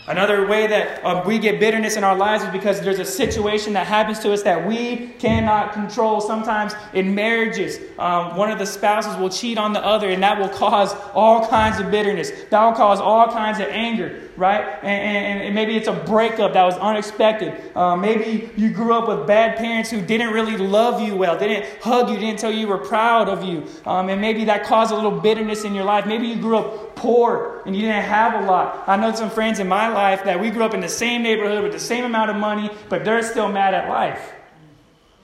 Another 0.08 0.46
way 0.46 0.66
that 0.66 1.04
uh, 1.04 1.22
we 1.26 1.38
get 1.38 1.60
bitterness 1.60 1.96
in 1.98 2.04
our 2.04 2.16
lives 2.16 2.42
is 2.42 2.48
because 2.52 2.80
there's 2.80 2.98
a 2.98 3.04
situation 3.04 3.74
that 3.74 3.86
happens 3.86 4.18
to 4.20 4.32
us 4.32 4.42
that 4.44 4.66
we 4.66 5.08
cannot 5.18 5.74
control. 5.74 6.22
Sometimes 6.22 6.72
in 6.94 7.14
marriages, 7.14 7.78
um, 7.98 8.34
one 8.34 8.50
of 8.50 8.58
the 8.58 8.64
spouses 8.64 9.14
will 9.18 9.28
cheat 9.28 9.58
on 9.58 9.74
the 9.74 9.84
other, 9.84 10.08
and 10.08 10.22
that 10.22 10.38
will 10.38 10.48
cause 10.48 10.94
all 11.12 11.46
kinds 11.48 11.78
of 11.78 11.90
bitterness. 11.90 12.32
That 12.48 12.64
will 12.64 12.72
cause 12.72 12.98
all 12.98 13.30
kinds 13.30 13.60
of 13.60 13.66
anger 13.66 14.29
right? 14.40 14.78
And, 14.82 14.86
and, 14.86 15.42
and, 15.42 15.54
maybe 15.54 15.76
it's 15.76 15.86
a 15.86 15.92
breakup 15.92 16.54
that 16.54 16.64
was 16.64 16.76
unexpected. 16.78 17.76
Uh, 17.76 17.94
maybe 17.94 18.50
you 18.56 18.70
grew 18.70 18.94
up 18.94 19.06
with 19.06 19.26
bad 19.26 19.58
parents 19.58 19.90
who 19.90 20.00
didn't 20.00 20.32
really 20.32 20.56
love 20.56 21.02
you 21.02 21.14
well, 21.14 21.38
didn't 21.38 21.66
hug 21.82 22.08
you, 22.08 22.18
didn't 22.18 22.38
tell 22.38 22.50
you 22.50 22.60
you 22.60 22.66
were 22.66 22.78
proud 22.78 23.28
of 23.28 23.44
you. 23.44 23.66
Um, 23.84 24.08
and 24.08 24.18
maybe 24.18 24.46
that 24.46 24.64
caused 24.64 24.92
a 24.92 24.94
little 24.94 25.20
bitterness 25.20 25.64
in 25.64 25.74
your 25.74 25.84
life. 25.84 26.06
Maybe 26.06 26.26
you 26.26 26.36
grew 26.36 26.56
up 26.56 26.96
poor 26.96 27.62
and 27.66 27.76
you 27.76 27.82
didn't 27.82 28.04
have 28.04 28.42
a 28.42 28.46
lot. 28.46 28.82
I 28.86 28.96
know 28.96 29.14
some 29.14 29.28
friends 29.28 29.58
in 29.58 29.68
my 29.68 29.88
life 29.88 30.24
that 30.24 30.40
we 30.40 30.48
grew 30.48 30.64
up 30.64 30.72
in 30.72 30.80
the 30.80 30.88
same 30.88 31.22
neighborhood 31.22 31.62
with 31.62 31.72
the 31.72 31.78
same 31.78 32.04
amount 32.04 32.30
of 32.30 32.36
money, 32.36 32.70
but 32.88 33.04
they're 33.04 33.22
still 33.22 33.52
mad 33.52 33.74
at 33.74 33.90
life 33.90 34.32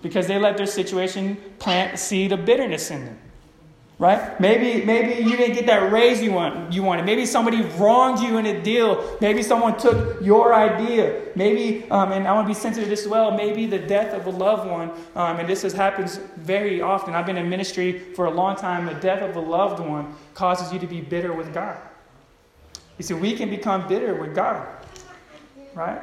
because 0.02 0.26
they 0.26 0.38
let 0.38 0.58
their 0.58 0.66
situation 0.66 1.38
plant 1.58 1.94
a 1.94 1.96
seed 1.96 2.32
of 2.32 2.44
bitterness 2.44 2.90
in 2.90 3.06
them 3.06 3.18
right? 3.98 4.38
Maybe, 4.38 4.84
maybe 4.84 5.22
you 5.22 5.36
didn't 5.36 5.54
get 5.54 5.66
that 5.66 5.90
raise 5.90 6.22
you 6.22 6.32
want 6.32 6.72
you 6.72 6.82
wanted. 6.82 7.06
Maybe 7.06 7.24
somebody 7.24 7.62
wronged 7.62 8.20
you 8.20 8.36
in 8.36 8.46
a 8.46 8.60
deal. 8.62 9.16
Maybe 9.20 9.42
someone 9.42 9.78
took 9.78 10.20
your 10.22 10.54
idea. 10.54 11.22
Maybe, 11.34 11.88
um, 11.90 12.12
and 12.12 12.28
I 12.28 12.32
want 12.34 12.46
to 12.46 12.54
be 12.54 12.58
sensitive 12.58 12.84
to 12.84 12.90
this 12.90 13.02
as 13.02 13.08
well. 13.08 13.30
Maybe 13.30 13.66
the 13.66 13.78
death 13.78 14.12
of 14.12 14.26
a 14.26 14.30
loved 14.30 14.70
one, 14.70 14.90
um, 15.14 15.38
and 15.38 15.48
this 15.48 15.62
has 15.62 15.72
happens 15.72 16.16
very 16.36 16.80
often. 16.80 17.14
I've 17.14 17.26
been 17.26 17.38
in 17.38 17.48
ministry 17.48 17.98
for 18.14 18.26
a 18.26 18.30
long 18.30 18.56
time. 18.56 18.86
The 18.86 18.94
death 18.94 19.22
of 19.22 19.36
a 19.36 19.40
loved 19.40 19.80
one 19.80 20.14
causes 20.34 20.72
you 20.72 20.78
to 20.78 20.86
be 20.86 21.00
bitter 21.00 21.32
with 21.32 21.54
God. 21.54 21.78
You 22.98 23.04
see, 23.04 23.14
we 23.14 23.34
can 23.34 23.50
become 23.50 23.86
bitter 23.88 24.14
with 24.14 24.34
God, 24.34 24.66
right? 25.74 26.00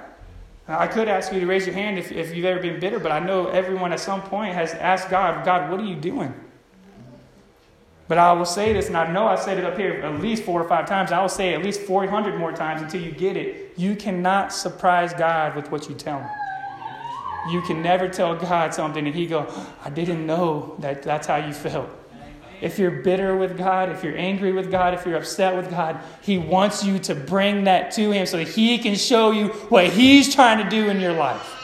I 0.67 0.87
could 0.87 1.09
ask 1.09 1.33
you 1.33 1.39
to 1.41 1.45
raise 1.45 1.65
your 1.65 1.75
hand 1.75 1.99
if, 1.99 2.11
if 2.11 2.33
you've 2.33 2.45
ever 2.45 2.61
been 2.61 2.79
bitter, 2.79 2.97
but 2.97 3.11
I 3.11 3.19
know 3.19 3.47
everyone 3.47 3.91
at 3.91 3.99
some 3.99 4.21
point 4.21 4.53
has 4.53 4.73
asked 4.73 5.09
God, 5.09 5.43
God, 5.43 5.69
what 5.69 5.79
are 5.79 5.85
you 5.85 5.95
doing? 5.95 6.33
But 8.07 8.17
I 8.17 8.33
will 8.33 8.45
say 8.45 8.73
this, 8.73 8.87
and 8.87 8.97
I 8.97 9.11
know 9.11 9.27
I've 9.27 9.39
said 9.39 9.57
it 9.57 9.63
up 9.63 9.77
here 9.77 9.93
at 10.01 10.19
least 10.19 10.43
four 10.43 10.61
or 10.61 10.67
five 10.67 10.87
times. 10.87 11.11
I 11.11 11.21
will 11.21 11.29
say 11.29 11.53
at 11.53 11.63
least 11.63 11.81
400 11.81 12.37
more 12.37 12.51
times 12.51 12.81
until 12.81 13.01
you 13.01 13.11
get 13.11 13.37
it. 13.37 13.73
You 13.77 13.95
cannot 13.95 14.53
surprise 14.53 15.13
God 15.13 15.55
with 15.55 15.71
what 15.71 15.87
you 15.87 15.95
tell 15.95 16.19
him. 16.19 16.29
You 17.49 17.61
can 17.61 17.81
never 17.81 18.07
tell 18.07 18.35
God 18.35 18.73
something 18.73 19.05
and 19.05 19.15
he 19.15 19.25
go, 19.25 19.51
I 19.83 19.89
didn't 19.89 20.25
know 20.25 20.75
that 20.79 21.03
that's 21.03 21.27
how 21.27 21.37
you 21.37 21.53
felt. 21.53 21.89
If 22.61 22.79
you're 22.79 22.91
bitter 22.91 23.35
with 23.35 23.57
God, 23.57 23.89
if 23.89 24.05
you're 24.05 24.17
angry 24.17 24.53
with 24.53 24.71
God, 24.71 24.93
if 24.93 25.05
you're 25.05 25.17
upset 25.17 25.53
with 25.53 25.69
God, 25.69 25.99
He 26.21 26.37
wants 26.37 26.81
you 26.81 26.97
to 26.99 27.13
bring 27.13 27.65
that 27.65 27.91
to 27.93 28.11
Him 28.11 28.25
so 28.25 28.37
that 28.37 28.47
He 28.47 28.77
can 28.77 28.95
show 28.95 29.31
you 29.31 29.49
what 29.67 29.87
He's 29.87 30.33
trying 30.33 30.63
to 30.63 30.69
do 30.69 30.89
in 30.89 31.01
your 31.01 31.11
life. 31.11 31.61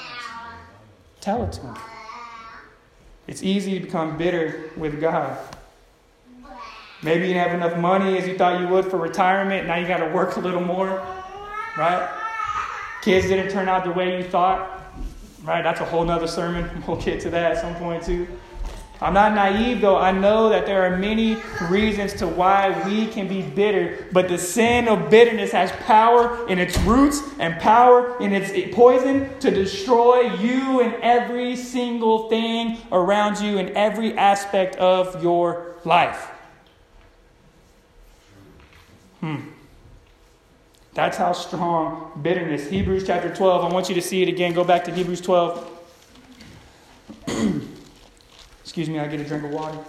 Tell 1.21 1.41
it 1.45 1.53
to 1.53 1.61
Him. 1.61 1.77
It's 3.27 3.43
easy 3.43 3.79
to 3.79 3.85
become 3.85 4.17
bitter 4.17 4.71
with 4.75 4.99
God. 4.99 5.37
Maybe 7.01 7.27
you 7.27 7.33
didn't 7.33 7.49
have 7.49 7.55
enough 7.55 7.79
money 7.79 8.17
as 8.17 8.27
you 8.27 8.37
thought 8.37 8.59
you 8.59 8.67
would 8.67 8.85
for 8.85 8.97
retirement. 8.97 9.67
Now 9.67 9.75
you 9.75 9.87
got 9.87 9.99
to 9.99 10.07
work 10.07 10.35
a 10.35 10.41
little 10.41 10.61
more, 10.61 11.05
right? 11.77 12.09
Kids 13.01 13.27
didn't 13.27 13.51
turn 13.51 13.69
out 13.69 13.85
the 13.85 13.91
way 13.91 14.17
you 14.17 14.23
thought, 14.25 14.83
right? 15.43 15.61
That's 15.61 15.79
a 15.79 15.85
whole 15.85 16.03
nother 16.03 16.27
sermon. 16.27 16.83
We'll 16.87 16.97
get 16.97 17.21
to 17.21 17.29
that 17.29 17.53
at 17.53 17.61
some 17.61 17.75
point 17.75 18.03
too. 18.03 18.27
I'm 19.01 19.13
not 19.13 19.33
naive 19.33 19.79
though. 19.79 19.95
I 19.95 20.11
know 20.11 20.49
that 20.49 20.65
there 20.65 20.83
are 20.83 20.97
many 20.97 21.37
reasons 21.69 22.11
to 22.15 22.27
why 22.27 22.83
we 22.85 23.07
can 23.07 23.29
be 23.29 23.43
bitter, 23.43 24.07
but 24.11 24.27
the 24.27 24.37
sin 24.37 24.89
of 24.89 25.09
bitterness 25.09 25.53
has 25.53 25.71
power 25.85 26.45
in 26.49 26.59
its 26.59 26.77
roots 26.79 27.21
and 27.39 27.57
power 27.61 28.19
in 28.19 28.33
its 28.33 28.51
poison 28.75 29.29
to 29.39 29.51
destroy 29.51 30.33
you 30.35 30.81
and 30.81 30.95
every 30.95 31.55
single 31.55 32.27
thing 32.27 32.77
around 32.91 33.39
you 33.39 33.57
in 33.57 33.69
every 33.77 34.17
aspect 34.17 34.75
of 34.75 35.23
your 35.23 35.77
life. 35.85 36.29
Hmm. 39.19 39.37
That's 40.93 41.17
how 41.17 41.33
strong 41.33 42.19
bitterness. 42.21 42.69
Hebrews 42.69 43.05
chapter 43.05 43.33
12. 43.33 43.65
I 43.65 43.73
want 43.73 43.89
you 43.89 43.95
to 43.95 44.01
see 44.01 44.21
it 44.21 44.27
again. 44.27 44.53
Go 44.53 44.63
back 44.63 44.83
to 44.85 44.91
Hebrews 44.91 45.21
12. 45.21 45.77
Excuse 48.61 48.89
me, 48.89 48.99
I 48.99 49.07
get 49.07 49.19
a 49.19 49.23
drink 49.23 49.43
of 49.43 49.51
water. 49.51 49.79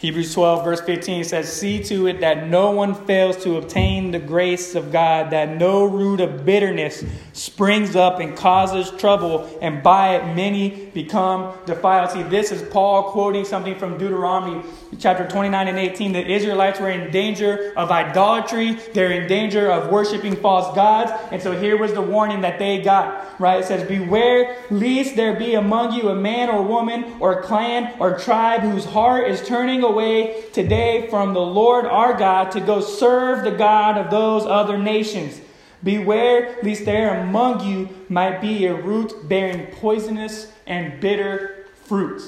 Hebrews 0.00 0.32
12, 0.32 0.64
verse 0.64 0.80
15 0.80 1.24
says, 1.24 1.52
See 1.52 1.82
to 1.84 2.06
it 2.06 2.20
that 2.20 2.48
no 2.48 2.70
one 2.70 2.94
fails 2.94 3.36
to 3.44 3.58
obtain 3.58 4.12
the 4.12 4.18
grace 4.18 4.74
of 4.74 4.90
God, 4.90 5.28
that 5.30 5.58
no 5.58 5.84
root 5.84 6.22
of 6.22 6.46
bitterness 6.46 7.04
springs 7.40 7.96
up 7.96 8.20
and 8.20 8.36
causes 8.36 8.90
trouble, 9.00 9.58
and 9.62 9.82
by 9.82 10.16
it 10.16 10.36
many 10.36 10.90
become 10.92 11.54
defiled. 11.64 12.10
See, 12.10 12.22
this 12.22 12.52
is 12.52 12.60
Paul 12.68 13.12
quoting 13.12 13.46
something 13.46 13.78
from 13.78 13.96
Deuteronomy 13.96 14.62
chapter 14.98 15.26
29 15.26 15.68
and 15.68 15.78
18. 15.78 16.12
The 16.12 16.26
Israelites 16.30 16.78
were 16.78 16.90
in 16.90 17.10
danger 17.10 17.72
of 17.78 17.90
idolatry, 17.90 18.74
they're 18.92 19.12
in 19.12 19.26
danger 19.26 19.70
of 19.70 19.90
worshiping 19.90 20.36
false 20.36 20.74
gods. 20.76 21.12
And 21.32 21.40
so 21.40 21.58
here 21.58 21.78
was 21.78 21.94
the 21.94 22.02
warning 22.02 22.42
that 22.42 22.58
they 22.58 22.82
got, 22.82 23.40
right? 23.40 23.60
It 23.60 23.64
says, 23.66 23.88
Beware 23.88 24.62
lest 24.70 25.16
there 25.16 25.34
be 25.34 25.54
among 25.54 25.94
you 25.94 26.10
a 26.10 26.14
man 26.14 26.50
or 26.50 26.62
woman 26.62 27.16
or 27.20 27.40
clan 27.40 27.96
or 27.98 28.18
tribe 28.18 28.60
whose 28.60 28.84
heart 28.84 29.30
is 29.30 29.42
turning 29.48 29.82
away 29.82 30.44
today 30.52 31.08
from 31.08 31.32
the 31.32 31.40
Lord 31.40 31.86
our 31.86 32.18
God 32.18 32.50
to 32.50 32.60
go 32.60 32.82
serve 32.82 33.44
the 33.44 33.50
God 33.50 33.96
of 33.96 34.10
those 34.10 34.44
other 34.44 34.76
nations. 34.76 35.40
Beware 35.82 36.58
lest 36.62 36.84
there 36.84 37.20
among 37.20 37.66
you 37.66 37.88
might 38.08 38.40
be 38.40 38.66
a 38.66 38.74
root 38.74 39.28
bearing 39.28 39.66
poisonous 39.76 40.52
and 40.66 41.00
bitter 41.00 41.66
fruit. 41.84 42.22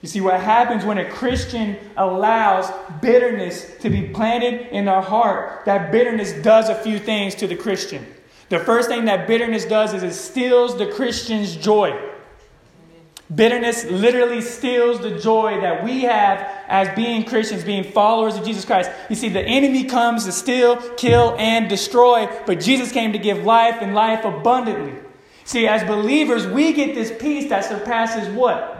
You 0.00 0.08
see, 0.08 0.20
what 0.20 0.40
happens 0.40 0.84
when 0.84 0.98
a 0.98 1.10
Christian 1.10 1.78
allows 1.96 2.70
bitterness 3.00 3.78
to 3.80 3.88
be 3.88 4.02
planted 4.02 4.68
in 4.70 4.84
their 4.84 5.00
heart, 5.00 5.64
that 5.64 5.90
bitterness 5.90 6.32
does 6.42 6.68
a 6.68 6.74
few 6.74 6.98
things 6.98 7.34
to 7.36 7.46
the 7.46 7.56
Christian. 7.56 8.06
The 8.50 8.58
first 8.58 8.88
thing 8.88 9.06
that 9.06 9.26
bitterness 9.26 9.64
does 9.64 9.94
is 9.94 10.02
it 10.02 10.12
steals 10.12 10.76
the 10.76 10.86
Christian's 10.86 11.56
joy. 11.56 11.98
Bitterness 13.32 13.84
literally 13.84 14.40
steals 14.40 15.00
the 15.00 15.18
joy 15.18 15.60
that 15.60 15.82
we 15.82 16.02
have 16.02 16.46
as 16.68 16.94
being 16.94 17.24
Christians, 17.24 17.64
being 17.64 17.84
followers 17.84 18.36
of 18.36 18.44
Jesus 18.44 18.64
Christ. 18.64 18.90
You 19.08 19.16
see, 19.16 19.28
the 19.28 19.40
enemy 19.40 19.84
comes 19.84 20.24
to 20.24 20.32
steal, 20.32 20.76
kill, 20.96 21.34
and 21.38 21.68
destroy, 21.68 22.28
but 22.46 22.60
Jesus 22.60 22.92
came 22.92 23.12
to 23.12 23.18
give 23.18 23.44
life 23.44 23.76
and 23.80 23.94
life 23.94 24.24
abundantly. 24.24 25.00
See, 25.44 25.66
as 25.66 25.84
believers, 25.84 26.46
we 26.46 26.72
get 26.72 26.94
this 26.94 27.12
peace 27.18 27.48
that 27.48 27.64
surpasses 27.64 28.28
what? 28.28 28.74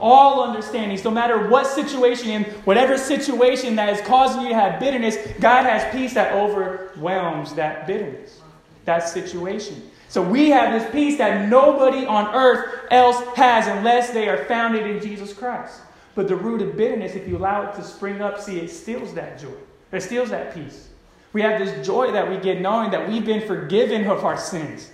all 0.00 0.42
understandings. 0.42 1.04
No 1.04 1.10
matter 1.10 1.48
what 1.48 1.66
situation, 1.66 2.28
in 2.28 2.44
whatever 2.64 2.98
situation 2.98 3.76
that 3.76 3.88
is 3.88 4.00
causing 4.06 4.42
you 4.42 4.48
to 4.50 4.54
have 4.54 4.80
bitterness, 4.80 5.16
God 5.40 5.64
has 5.64 5.90
peace 5.94 6.14
that 6.14 6.32
overwhelms 6.32 7.54
that 7.54 7.86
bitterness, 7.86 8.40
that 8.86 9.08
situation. 9.08 9.90
So 10.08 10.22
we 10.22 10.50
have 10.50 10.72
this 10.72 10.90
peace 10.92 11.18
that 11.18 11.48
nobody 11.48 12.06
on 12.06 12.34
earth 12.34 12.86
else 12.90 13.22
has 13.36 13.66
unless 13.66 14.10
they 14.10 14.28
are 14.28 14.44
founded 14.44 14.86
in 14.86 15.02
Jesus 15.02 15.32
Christ. 15.32 15.80
But 16.14 16.28
the 16.28 16.36
root 16.36 16.62
of 16.62 16.76
bitterness, 16.76 17.14
if 17.14 17.28
you 17.28 17.36
allow 17.36 17.68
it 17.68 17.74
to 17.74 17.82
spring 17.82 18.22
up, 18.22 18.40
see, 18.40 18.58
it 18.58 18.70
steals 18.70 19.12
that 19.14 19.38
joy. 19.38 19.52
It 19.92 20.02
steals 20.02 20.30
that 20.30 20.54
peace. 20.54 20.88
We 21.32 21.42
have 21.42 21.58
this 21.62 21.86
joy 21.86 22.12
that 22.12 22.30
we 22.30 22.38
get 22.38 22.60
knowing 22.60 22.90
that 22.92 23.08
we've 23.08 23.26
been 23.26 23.46
forgiven 23.46 24.06
of 24.06 24.24
our 24.24 24.38
sins. 24.38 24.90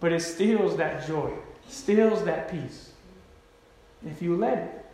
But 0.00 0.12
it 0.12 0.20
steals 0.20 0.76
that 0.78 1.06
joy, 1.06 1.30
steals 1.68 2.24
that 2.24 2.50
peace 2.50 2.90
if 4.06 4.22
you 4.22 4.36
let 4.36 4.58
it. 4.58 4.86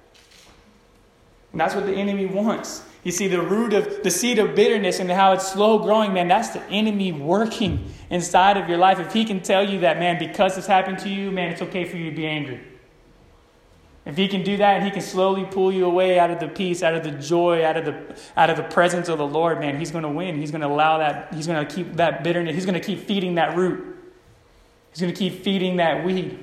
And 1.53 1.61
that's 1.61 1.75
what 1.75 1.87
the 1.87 1.95
enemy 1.95 2.27
wants. 2.27 2.83
You 3.05 3.12
see, 3.12 3.28
the 3.28 3.40
root 3.40 3.73
of 3.73 4.02
the 4.02 4.11
seed 4.11 4.38
of 4.38 4.55
bitterness 4.55 4.99
and 4.99 5.11
how 5.11 5.33
it's 5.33 5.52
slow 5.52 5.78
growing, 5.78 6.12
man, 6.12 6.28
that's 6.28 6.50
the 6.50 6.62
enemy 6.64 7.12
working 7.12 7.93
inside 8.11 8.57
of 8.57 8.69
your 8.69 8.78
life. 8.78 8.99
If 8.99 9.12
he 9.12 9.25
can 9.25 9.40
tell 9.40 9.69
you 9.69 9.81
that, 9.81 9.99
man, 9.99 10.19
because 10.19 10.57
this 10.57 10.67
happened 10.67 10.99
to 11.00 11.09
you, 11.09 11.31
man, 11.31 11.52
it's 11.52 11.62
okay 11.62 11.85
for 11.85 11.97
you 11.97 12.11
to 12.11 12.17
be 12.17 12.26
angry. 12.26 12.61
If 14.05 14.17
he 14.17 14.26
can 14.26 14.43
do 14.43 14.57
that 14.57 14.76
and 14.76 14.85
he 14.85 14.90
can 14.90 15.02
slowly 15.02 15.45
pull 15.45 15.71
you 15.71 15.85
away 15.85 16.19
out 16.19 16.31
of 16.31 16.40
the 16.40 16.49
peace, 16.49 16.83
out 16.83 16.95
of 16.95 17.05
the 17.05 17.11
joy, 17.11 17.62
out 17.62 17.76
of 17.76 17.85
the, 17.85 18.17
out 18.38 18.49
of 18.49 18.57
the 18.57 18.62
presence 18.62 19.09
of 19.09 19.19
the 19.19 19.26
Lord, 19.26 19.61
man, 19.61 19.78
he's 19.78 19.90
going 19.90 20.02
to 20.02 20.09
win. 20.09 20.38
He's 20.38 20.50
going 20.50 20.62
to 20.62 20.67
allow 20.67 20.99
that, 20.99 21.33
he's 21.35 21.47
going 21.47 21.64
to 21.64 21.75
keep 21.75 21.95
that 21.97 22.25
bitterness, 22.25 22.55
he's 22.55 22.64
going 22.64 22.81
to 22.81 22.81
keep 22.81 23.00
feeding 23.07 23.35
that 23.35 23.57
root. 23.57 23.97
He's 24.90 25.02
going 25.02 25.12
to 25.12 25.19
keep 25.19 25.45
feeding 25.45 25.76
that 25.76 26.05
weed. 26.05 26.43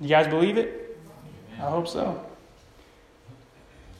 You 0.00 0.08
guys 0.08 0.26
believe 0.26 0.56
it? 0.56 0.98
I 1.58 1.70
hope 1.70 1.86
so. 1.86 2.23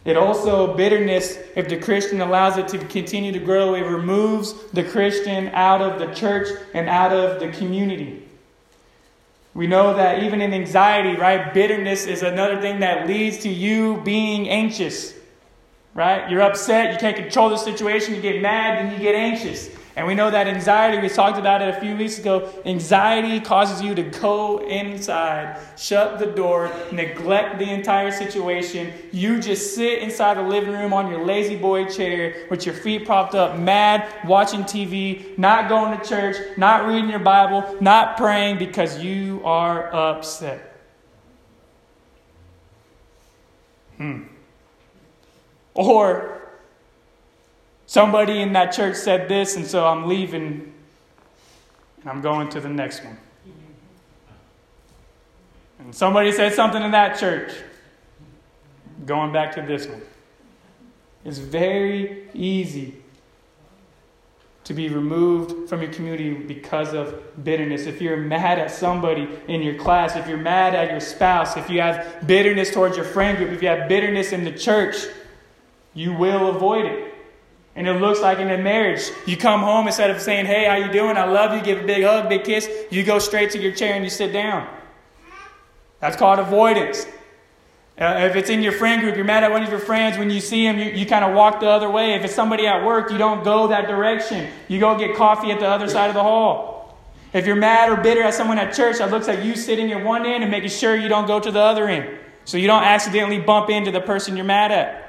It 0.05 0.19
also, 0.19 0.75
bitterness, 0.75 1.39
if 1.57 1.69
the 1.69 1.79
Christian 1.79 2.21
allows 2.21 2.59
it 2.59 2.69
to 2.69 2.79
continue 2.79 3.33
to 3.33 3.39
grow, 3.39 3.75
it 3.75 3.81
removes 3.81 4.53
the 4.73 4.85
Christian 4.85 5.49
out 5.49 5.81
of 5.81 5.99
the 5.99 6.15
church 6.15 6.49
and 6.75 6.89
out 6.89 7.13
of 7.13 7.41
the 7.41 7.49
community. 7.49 8.23
We 9.55 9.67
know 9.67 9.95
that 9.95 10.23
even 10.23 10.43
in 10.43 10.53
anxiety, 10.53 11.17
right, 11.19 11.55
bitterness 11.55 12.07
is 12.07 12.23
another 12.23 12.61
thing 12.61 12.81
that 12.81 13.07
leads 13.07 13.39
to 13.39 13.49
you 13.49 14.01
being 14.03 14.49
anxious, 14.49 15.15
right? 15.95 16.29
You're 16.29 16.43
upset, 16.43 16.93
you 16.93 16.99
can't 16.99 17.17
control 17.17 17.49
the 17.49 17.57
situation, 17.57 18.15
you 18.15 18.21
get 18.21 18.43
mad, 18.43 18.79
and 18.85 18.93
you 18.93 18.99
get 18.99 19.15
anxious. 19.15 19.71
And 19.97 20.09
we 20.09 20.15
know 20.17 20.29
that 20.29 20.49
anxiety, 20.49 20.99
we 20.99 21.09
talked 21.09 21.39
about 21.39 21.63
it 21.63 21.69
a 21.69 21.81
few 21.81 21.97
weeks 21.97 22.19
ago, 22.19 22.53
anxiety 22.65 23.39
causes 23.39 23.81
you 23.81 23.95
to 23.95 24.03
go 24.03 24.59
inside, 24.59 25.57
shut 25.77 26.19
the 26.19 26.27
door, 26.27 26.73
neglect 26.91 27.61
the 27.61 27.71
entire 27.71 28.11
situation. 28.11 28.93
You 29.13 29.41
just 29.41 29.77
sit 29.77 30.01
inside 30.01 30.37
the 30.37 30.43
living 30.43 30.73
room 30.73 30.93
on 30.93 31.09
your 31.09 31.25
lazy 31.25 31.55
boy 31.55 31.85
chair 31.85 32.47
with 32.51 32.67
your 32.67 32.75
feet 32.75 33.07
propped 33.07 33.37
up, 33.37 33.57
mad, 33.57 34.09
watching 34.27 34.65
TV, 34.65 35.39
not 35.39 35.69
going 35.69 35.97
to 35.97 36.05
church, 36.05 36.37
not 36.59 36.89
reading 36.89 37.09
your 37.09 37.21
Bible, 37.21 37.77
not 37.81 38.17
praying 38.17 38.59
because 38.59 39.01
you 39.01 39.43
are 39.45 39.95
upset. 39.95 40.77
Hmm. 43.97 44.23
Or 45.75 46.44
Somebody 47.87 48.41
in 48.41 48.53
that 48.55 48.73
church 48.73 48.97
said 48.97 49.29
this, 49.29 49.57
and 49.57 49.67
so 49.67 49.87
I'm 49.87 50.09
leaving 50.09 50.73
and 52.05 52.11
I'm 52.11 52.21
going 52.21 52.51
to 52.51 52.61
the 52.61 52.69
next 52.69 53.03
one. 53.03 53.17
And 55.79 55.95
somebody 55.95 56.33
said 56.33 56.53
something 56.53 56.83
in 56.83 56.91
that 56.93 57.19
church, 57.19 57.53
going 59.07 59.33
back 59.33 59.55
to 59.55 59.63
this 59.63 59.87
one. 59.87 60.03
It's 61.25 61.39
very 61.39 62.29
easy 62.35 62.95
to 64.65 64.75
be 64.75 64.89
removed 64.89 65.69
from 65.69 65.83
your 65.83 65.93
community 65.93 66.33
because 66.33 66.95
of 66.95 67.45
bitterness. 67.45 67.87
If 67.87 68.01
you're 68.01 68.17
mad 68.17 68.59
at 68.59 68.71
somebody 68.71 69.29
in 69.49 69.63
your 69.63 69.75
class, 69.75 70.17
if 70.17 70.27
you're 70.27 70.39
mad 70.39 70.75
at 70.75 70.91
your 70.91 71.01
spouse, 71.01 71.57
if 71.57 71.69
you 71.69 71.81
have 71.81 72.27
bitterness 72.27 72.71
towards 72.71 72.97
your 72.97 73.05
friend 73.05 73.37
group, 73.37 73.51
if 73.51 73.63
you 73.63 73.69
have 73.69 73.89
bitterness 73.89 74.33
in 74.33 74.45
the 74.45 74.53
church, 74.53 74.97
you 75.95 76.13
will 76.15 76.49
avoid 76.49 76.87
it. 76.87 77.14
And 77.77 77.89
it 77.89 77.95
looks 77.95 78.21
like 78.21 78.39
in 78.39 78.51
a 78.51 78.59
marriage, 78.59 79.11
you 79.27 79.37
come 79.37 79.61
home 79.61 79.87
instead 79.87 80.11
of 80.11 80.21
saying, 80.21 80.47
"Hey, 80.47 80.65
how 80.65 80.77
you 80.77 80.93
doing? 80.93 81.17
I 81.17 81.25
love 81.25 81.55
you." 81.55 81.61
Give 81.61 81.83
a 81.83 81.87
big 81.87 82.05
hug, 82.05 82.29
big 82.29 82.45
kiss. 82.45 82.69
You 82.91 83.03
go 83.03 83.19
straight 83.19 83.51
to 83.51 83.59
your 83.59 83.73
chair 83.73 83.95
and 83.95 84.05
you 84.05 84.11
sit 84.11 84.33
down. 84.33 84.69
That's 86.01 86.17
called 86.17 86.39
avoidance. 86.39 87.07
Uh, 87.99 88.27
if 88.29 88.35
it's 88.35 88.51
in 88.51 88.61
your 88.61 88.73
friend 88.73 89.01
group, 89.01 89.15
you're 89.15 89.25
mad 89.25 89.45
at 89.45 89.53
one 89.53 89.63
of 89.63 89.71
your 89.71 89.79
friends. 89.79 90.19
When 90.19 90.29
you 90.29 90.41
see 90.41 90.67
him, 90.67 90.79
you, 90.79 90.87
you 90.87 91.07
kind 91.07 91.25
of 91.25 91.35
walk 91.35 91.61
the 91.61 91.69
other 91.69 91.89
way. 91.89 92.15
If 92.15 92.25
it's 92.25 92.35
somebody 92.35 92.67
at 92.67 92.85
work, 92.85 93.11
you 93.11 93.19
don't 93.19 93.45
go 93.45 93.69
that 93.69 93.87
direction. 93.87 94.51
You 94.67 94.81
go 94.81 94.99
get 94.99 95.15
coffee 95.17 95.53
at 95.53 95.61
the 95.61 95.69
other 95.69 95.89
side 95.89 96.09
of 96.09 96.15
the 96.15 96.23
hall. 96.23 96.99
If 97.33 97.47
you're 97.47 97.57
mad 97.57 97.91
or 97.91 97.97
bitter 97.97 98.23
at 98.23 98.35
someone 98.35 98.59
at 98.59 98.75
church, 98.75 98.99
that 98.99 99.11
looks 99.11 99.29
like 99.29 99.45
you 99.45 99.55
sitting 99.57 99.93
at 99.93 100.05
one 100.05 100.27
end 100.27 100.43
and 100.43 100.51
making 100.51 100.71
sure 100.71 100.97
you 100.97 101.09
don't 101.09 101.27
go 101.27 101.39
to 101.39 101.51
the 101.51 101.61
other 101.61 101.89
end. 101.89 102.19
So 102.45 102.59
you 102.59 102.67
don't 102.67 102.83
accidentally 102.83 103.39
bump 103.39 103.71
into 103.71 103.91
the 103.91 104.01
person 104.01 104.37
you're 104.37 104.45
mad 104.45 104.71
at. 104.71 105.04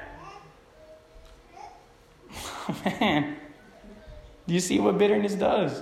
man, 2.86 3.38
do 4.48 4.54
you 4.54 4.60
see 4.60 4.80
what 4.80 4.98
bitterness 4.98 5.36
does? 5.36 5.82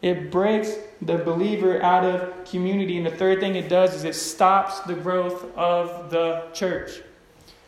It 0.00 0.30
breaks 0.30 0.74
the 1.02 1.18
believer 1.18 1.82
out 1.82 2.04
of 2.04 2.44
community. 2.44 2.96
And 2.96 3.06
the 3.06 3.10
third 3.10 3.40
thing 3.40 3.56
it 3.56 3.68
does 3.68 3.94
is 3.94 4.04
it 4.04 4.14
stops 4.14 4.80
the 4.80 4.94
growth 4.94 5.56
of 5.56 6.10
the 6.10 6.44
church. 6.52 7.02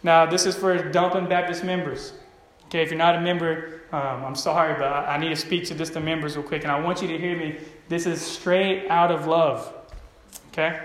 Now, 0.03 0.27
this 0.27 0.47
is 0.47 0.55
for 0.57 0.77
Dumplin 0.90 1.29
Baptist 1.29 1.64
members. 1.64 2.12
Okay, 2.66 2.83
if 2.83 2.90
you're 2.90 2.99
not 2.99 3.16
a 3.16 3.21
member, 3.21 3.81
um, 3.93 4.25
I'm 4.25 4.37
sorry, 4.37 4.75
but 4.75 4.85
I, 4.85 5.16
I 5.16 5.19
need 5.19 5.31
to 5.31 5.37
speak 5.37 5.64
to 5.66 5.75
just 5.75 5.93
the 5.93 6.01
members 6.01 6.37
real 6.37 6.47
quick. 6.47 6.62
And 6.62 6.71
I 6.71 6.81
want 6.81 7.03
you 7.03 7.09
to 7.09 7.19
hear 7.19 7.37
me. 7.37 7.57
This 7.88 8.07
is 8.07 8.21
straight 8.21 8.88
out 8.88 9.11
of 9.11 9.27
love. 9.27 9.73
Okay? 10.53 10.79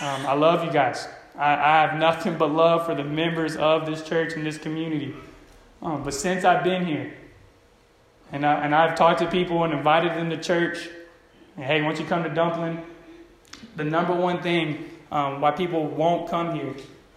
Um, 0.00 0.26
I 0.26 0.34
love 0.34 0.64
you 0.64 0.70
guys. 0.70 1.08
I, 1.34 1.54
I 1.54 1.86
have 1.86 1.98
nothing 1.98 2.36
but 2.36 2.52
love 2.52 2.84
for 2.84 2.94
the 2.94 3.04
members 3.04 3.56
of 3.56 3.86
this 3.86 4.02
church 4.02 4.34
and 4.34 4.44
this 4.44 4.58
community. 4.58 5.14
Um, 5.82 6.04
but 6.04 6.14
since 6.14 6.44
I've 6.44 6.62
been 6.62 6.86
here, 6.86 7.12
and, 8.30 8.46
I, 8.46 8.64
and 8.64 8.74
I've 8.74 8.96
talked 8.96 9.18
to 9.18 9.26
people 9.26 9.64
and 9.64 9.72
invited 9.72 10.12
them 10.12 10.30
to 10.30 10.36
church, 10.40 10.88
and 11.56 11.64
hey, 11.64 11.82
once 11.82 11.98
you 11.98 12.06
come 12.06 12.22
to 12.22 12.30
Dumplin, 12.30 12.82
the 13.76 13.84
number 13.84 14.14
one 14.14 14.40
thing 14.42 14.90
um, 15.10 15.40
why 15.40 15.50
people 15.50 15.86
won't 15.86 16.30
come 16.30 16.54
here, 16.54 16.74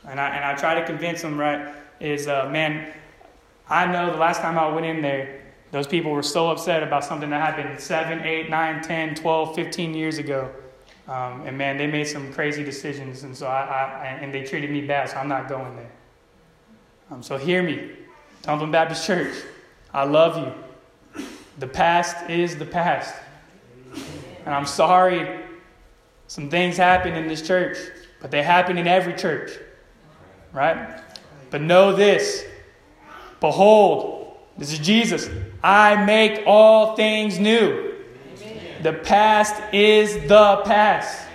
and 0.08 0.19
I, 0.19 0.36
and 0.36 0.43
I 0.43 0.56
try 0.56 0.75
to 0.75 0.86
convince 0.86 1.21
them, 1.21 1.38
right, 1.38 1.73
is 1.99 2.28
uh, 2.28 2.49
man, 2.49 2.91
I 3.69 3.86
know 3.86 4.12
the 4.12 4.17
last 4.17 4.41
time 4.41 4.58
I 4.58 4.67
went 4.67 4.86
in 4.86 5.01
there, 5.01 5.41
those 5.71 5.88
people 5.88 6.12
were 6.12 6.23
so 6.23 6.49
upset 6.49 6.84
about 6.84 7.04
something 7.04 7.30
that 7.30 7.41
happened 7.41 7.80
7, 7.80 8.21
8, 8.21 8.49
9, 8.49 8.82
10, 8.82 9.15
12, 9.15 9.56
15 9.56 9.93
years 9.93 10.17
ago. 10.17 10.51
Um, 11.08 11.45
and 11.45 11.58
man, 11.58 11.78
they 11.78 11.88
made 11.88 12.06
some 12.06 12.34
crazy 12.34 12.63
decisions, 12.63 13.23
and 13.23 13.36
so 13.38 13.45
I, 13.45 13.62
I, 13.62 14.06
and 14.21 14.34
they 14.34 14.43
treated 14.43 14.71
me 14.71 14.82
bad, 14.82 15.10
so 15.10 15.17
I'm 15.17 15.28
not 15.28 15.47
going 15.47 15.75
there. 15.75 15.91
Um, 17.12 17.21
so 17.21 17.38
hear 17.38 17.62
me. 17.62 17.91
Dumplin 18.45 18.69
Baptist 18.69 19.08
Church, 19.08 19.34
I 19.91 20.03
love 20.03 20.38
you. 20.38 21.23
The 21.58 21.67
past 21.67 22.29
is 22.29 22.55
the 22.58 22.65
past. 22.65 23.15
And 24.45 24.53
I'm 24.53 24.67
sorry 24.67 25.41
some 26.27 26.49
things 26.49 26.77
happen 26.77 27.13
in 27.13 27.27
this 27.27 27.41
church, 27.41 27.77
but 28.21 28.31
they 28.31 28.43
happen 28.43 28.77
in 28.77 28.88
every 28.88 29.13
church. 29.13 29.51
Right? 30.53 31.01
But 31.49 31.62
know 31.62 31.93
this 31.93 32.45
Behold, 33.39 34.38
this 34.58 34.71
is 34.71 34.79
Jesus. 34.79 35.29
I 35.63 36.03
make 36.03 36.43
all 36.47 36.95
things 36.95 37.38
new. 37.38 37.93
The 38.81 38.93
past 38.93 39.62
is 39.73 40.13
the 40.27 40.62
past. 40.65 41.27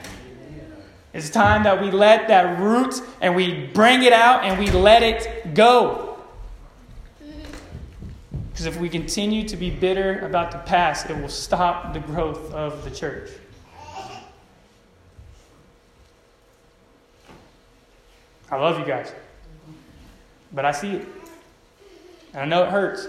It's 1.13 1.29
time 1.29 1.65
that 1.65 1.83
we 1.83 1.91
let 1.91 2.29
that 2.29 2.61
root 2.61 2.95
and 3.21 3.35
we 3.35 3.67
bring 3.67 4.05
it 4.05 4.13
out 4.13 4.45
and 4.45 4.59
we 4.59 4.71
let 4.71 5.03
it 5.03 5.55
go. 5.55 6.10
Because 8.61 8.77
if 8.77 8.83
we 8.83 8.91
continue 8.91 9.49
to 9.49 9.57
be 9.57 9.71
bitter 9.71 10.19
about 10.19 10.51
the 10.51 10.59
past, 10.59 11.09
it 11.09 11.17
will 11.17 11.31
stop 11.31 11.95
the 11.95 12.01
growth 12.01 12.53
of 12.53 12.85
the 12.85 12.91
church. 12.91 13.31
I 18.51 18.57
love 18.57 18.79
you 18.79 18.85
guys. 18.85 19.15
But 20.53 20.67
I 20.67 20.73
see 20.73 20.97
it. 20.97 21.09
And 22.35 22.43
I 22.43 22.45
know 22.45 22.65
it 22.65 22.69
hurts. 22.69 23.09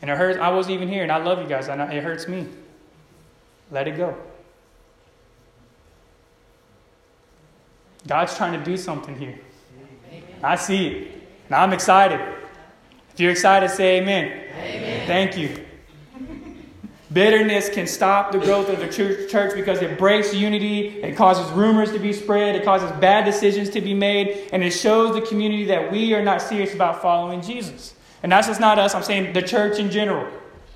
And 0.00 0.10
it 0.10 0.16
hurts. 0.16 0.38
I 0.38 0.48
wasn't 0.48 0.76
even 0.76 0.88
here, 0.88 1.02
and 1.02 1.12
I 1.12 1.18
love 1.18 1.42
you 1.42 1.46
guys. 1.46 1.68
I 1.68 1.76
know 1.76 1.84
it 1.84 2.02
hurts 2.02 2.26
me. 2.26 2.46
Let 3.70 3.86
it 3.86 3.98
go. 3.98 4.16
God's 8.06 8.34
trying 8.34 8.58
to 8.58 8.64
do 8.64 8.78
something 8.78 9.18
here. 9.18 9.38
I 10.42 10.56
see 10.56 10.86
it. 10.86 11.22
And 11.48 11.54
I'm 11.54 11.74
excited. 11.74 12.39
If 13.20 13.24
you're 13.24 13.32
excited, 13.32 13.68
say 13.68 13.98
amen. 13.98 14.32
amen. 14.56 15.06
Thank 15.06 15.36
you. 15.36 15.62
Bitterness 17.12 17.68
can 17.68 17.86
stop 17.86 18.32
the 18.32 18.38
growth 18.38 18.70
of 18.70 18.80
the 18.80 18.88
church 18.88 19.54
because 19.54 19.82
it 19.82 19.98
breaks 19.98 20.32
unity, 20.32 21.02
it 21.02 21.16
causes 21.16 21.52
rumors 21.52 21.92
to 21.92 21.98
be 21.98 22.14
spread, 22.14 22.56
it 22.56 22.64
causes 22.64 22.90
bad 22.92 23.26
decisions 23.26 23.68
to 23.70 23.82
be 23.82 23.92
made, 23.92 24.48
and 24.54 24.64
it 24.64 24.70
shows 24.70 25.14
the 25.14 25.20
community 25.20 25.66
that 25.66 25.92
we 25.92 26.14
are 26.14 26.24
not 26.24 26.40
serious 26.40 26.72
about 26.72 27.02
following 27.02 27.42
Jesus. 27.42 27.92
And 28.22 28.32
that's 28.32 28.46
just 28.46 28.58
not 28.58 28.78
us, 28.78 28.94
I'm 28.94 29.02
saying 29.02 29.34
the 29.34 29.42
church 29.42 29.78
in 29.78 29.90
general. 29.90 30.26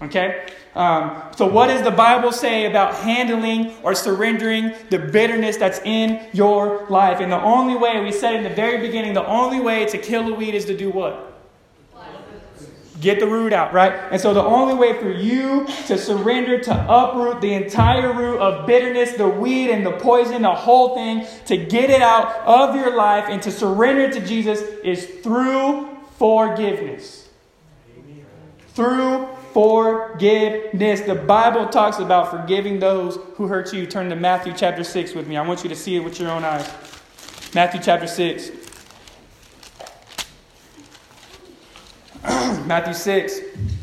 Okay? 0.02 0.46
Um, 0.74 1.22
so, 1.34 1.46
what 1.46 1.68
does 1.68 1.80
the 1.80 1.92
Bible 1.92 2.30
say 2.30 2.66
about 2.66 2.94
handling 2.96 3.72
or 3.82 3.94
surrendering 3.94 4.74
the 4.90 4.98
bitterness 4.98 5.56
that's 5.56 5.80
in 5.80 6.28
your 6.34 6.84
life? 6.90 7.20
And 7.20 7.32
the 7.32 7.40
only 7.40 7.74
way, 7.74 8.04
we 8.04 8.12
said 8.12 8.34
in 8.34 8.42
the 8.42 8.50
very 8.50 8.86
beginning, 8.86 9.14
the 9.14 9.26
only 9.26 9.60
way 9.60 9.86
to 9.86 9.96
kill 9.96 10.30
a 10.30 10.34
weed 10.34 10.54
is 10.54 10.66
to 10.66 10.76
do 10.76 10.90
what? 10.90 11.30
Get 13.04 13.20
the 13.20 13.26
root 13.26 13.52
out, 13.52 13.74
right? 13.74 13.92
And 14.10 14.18
so 14.18 14.32
the 14.32 14.42
only 14.42 14.72
way 14.72 14.98
for 14.98 15.10
you 15.10 15.66
to 15.88 15.98
surrender 15.98 16.58
to 16.58 16.86
uproot 16.88 17.42
the 17.42 17.52
entire 17.52 18.14
root 18.14 18.38
of 18.38 18.66
bitterness, 18.66 19.12
the 19.12 19.28
weed 19.28 19.68
and 19.68 19.84
the 19.84 19.92
poison, 19.92 20.40
the 20.40 20.54
whole 20.54 20.94
thing, 20.94 21.26
to 21.44 21.58
get 21.58 21.90
it 21.90 22.00
out 22.00 22.34
of 22.46 22.74
your 22.74 22.96
life 22.96 23.26
and 23.28 23.42
to 23.42 23.50
surrender 23.50 24.10
to 24.10 24.26
Jesus 24.26 24.62
is 24.82 25.04
through 25.22 25.86
forgiveness. 26.16 27.28
Through 28.68 29.28
forgiveness. 29.52 31.02
The 31.02 31.14
Bible 31.14 31.68
talks 31.68 31.98
about 31.98 32.30
forgiving 32.30 32.78
those 32.78 33.18
who 33.34 33.48
hurt 33.48 33.70
you. 33.74 33.86
Turn 33.86 34.08
to 34.08 34.16
Matthew 34.16 34.54
chapter 34.56 34.82
6 34.82 35.12
with 35.12 35.28
me. 35.28 35.36
I 35.36 35.46
want 35.46 35.62
you 35.62 35.68
to 35.68 35.76
see 35.76 35.94
it 35.94 36.00
with 36.00 36.18
your 36.18 36.30
own 36.30 36.42
eyes. 36.42 36.72
Matthew 37.54 37.82
chapter 37.82 38.06
6. 38.06 38.63
Matthew 42.64 42.94
6, 42.94 43.40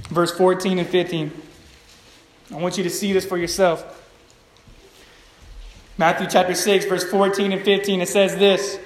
verse 0.09 0.35
14 0.35 0.79
and 0.79 0.87
15. 0.87 1.31
I 2.51 2.55
want 2.55 2.75
you 2.75 2.83
to 2.83 2.89
see 2.89 3.13
this 3.13 3.23
for 3.23 3.37
yourself. 3.37 3.99
Matthew 5.99 6.25
chapter 6.27 6.55
6, 6.55 6.85
verse 6.85 7.03
14 7.03 7.51
and 7.51 7.61
15, 7.61 8.01
it 8.01 8.07
says 8.07 8.35
this 8.37 8.79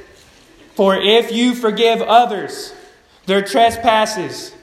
For 0.73 0.97
if 0.97 1.31
you 1.31 1.55
forgive 1.55 2.01
others 2.01 2.73
their 3.27 3.41
trespasses, 3.41 4.53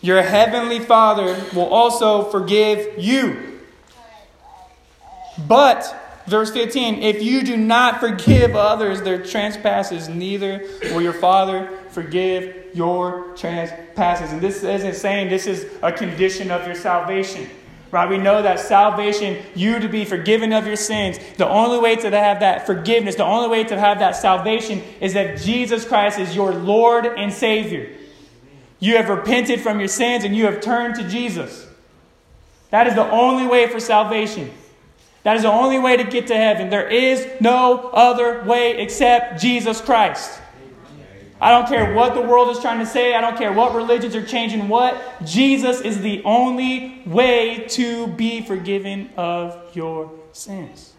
your 0.00 0.22
heavenly 0.22 0.80
Father 0.80 1.38
will 1.54 1.68
also 1.68 2.30
forgive 2.30 2.98
you. 2.98 3.60
But, 5.46 6.22
verse 6.26 6.50
15, 6.50 7.02
if 7.02 7.22
you 7.22 7.42
do 7.42 7.58
not 7.58 8.00
forgive 8.00 8.56
others 8.56 9.02
their 9.02 9.22
trespasses, 9.22 10.08
neither 10.08 10.64
will 10.84 11.02
your 11.02 11.12
Father 11.12 11.68
forgive 11.90 12.63
your 12.74 13.34
trespasses. 13.36 14.32
And 14.32 14.40
this 14.40 14.62
isn't 14.62 14.94
saying 14.94 15.30
this 15.30 15.46
is 15.46 15.66
a 15.82 15.92
condition 15.92 16.50
of 16.50 16.66
your 16.66 16.74
salvation. 16.74 17.48
Right? 17.90 18.08
We 18.08 18.18
know 18.18 18.42
that 18.42 18.58
salvation, 18.58 19.40
you 19.54 19.78
to 19.78 19.88
be 19.88 20.04
forgiven 20.04 20.52
of 20.52 20.66
your 20.66 20.74
sins, 20.74 21.18
the 21.36 21.48
only 21.48 21.78
way 21.78 21.94
to 21.94 22.10
have 22.10 22.40
that 22.40 22.66
forgiveness, 22.66 23.14
the 23.14 23.24
only 23.24 23.48
way 23.48 23.62
to 23.62 23.78
have 23.78 24.00
that 24.00 24.16
salvation 24.16 24.82
is 25.00 25.14
that 25.14 25.38
Jesus 25.38 25.86
Christ 25.86 26.18
is 26.18 26.34
your 26.34 26.52
Lord 26.52 27.06
and 27.06 27.32
Savior. 27.32 27.88
You 28.80 28.96
have 28.96 29.08
repented 29.08 29.60
from 29.60 29.78
your 29.78 29.88
sins 29.88 30.24
and 30.24 30.34
you 30.34 30.46
have 30.46 30.60
turned 30.60 30.96
to 30.96 31.08
Jesus. 31.08 31.68
That 32.70 32.88
is 32.88 32.96
the 32.96 33.08
only 33.08 33.46
way 33.46 33.68
for 33.68 33.78
salvation. 33.78 34.50
That 35.22 35.36
is 35.36 35.42
the 35.42 35.52
only 35.52 35.78
way 35.78 35.96
to 35.96 36.04
get 36.04 36.26
to 36.26 36.36
heaven. 36.36 36.70
There 36.70 36.88
is 36.88 37.26
no 37.40 37.90
other 37.90 38.42
way 38.42 38.78
except 38.78 39.40
Jesus 39.40 39.80
Christ. 39.80 40.40
I 41.44 41.50
don't 41.50 41.68
care 41.68 41.92
what 41.92 42.14
the 42.14 42.22
world 42.22 42.48
is 42.56 42.58
trying 42.60 42.78
to 42.78 42.86
say. 42.86 43.14
I 43.14 43.20
don't 43.20 43.36
care 43.36 43.52
what 43.52 43.74
religions 43.74 44.16
are 44.16 44.24
changing 44.24 44.66
what. 44.66 44.98
Jesus 45.26 45.82
is 45.82 46.00
the 46.00 46.22
only 46.24 47.02
way 47.04 47.66
to 47.68 48.06
be 48.06 48.40
forgiven 48.40 49.10
of 49.18 49.76
your 49.76 50.10
sins. 50.32 50.94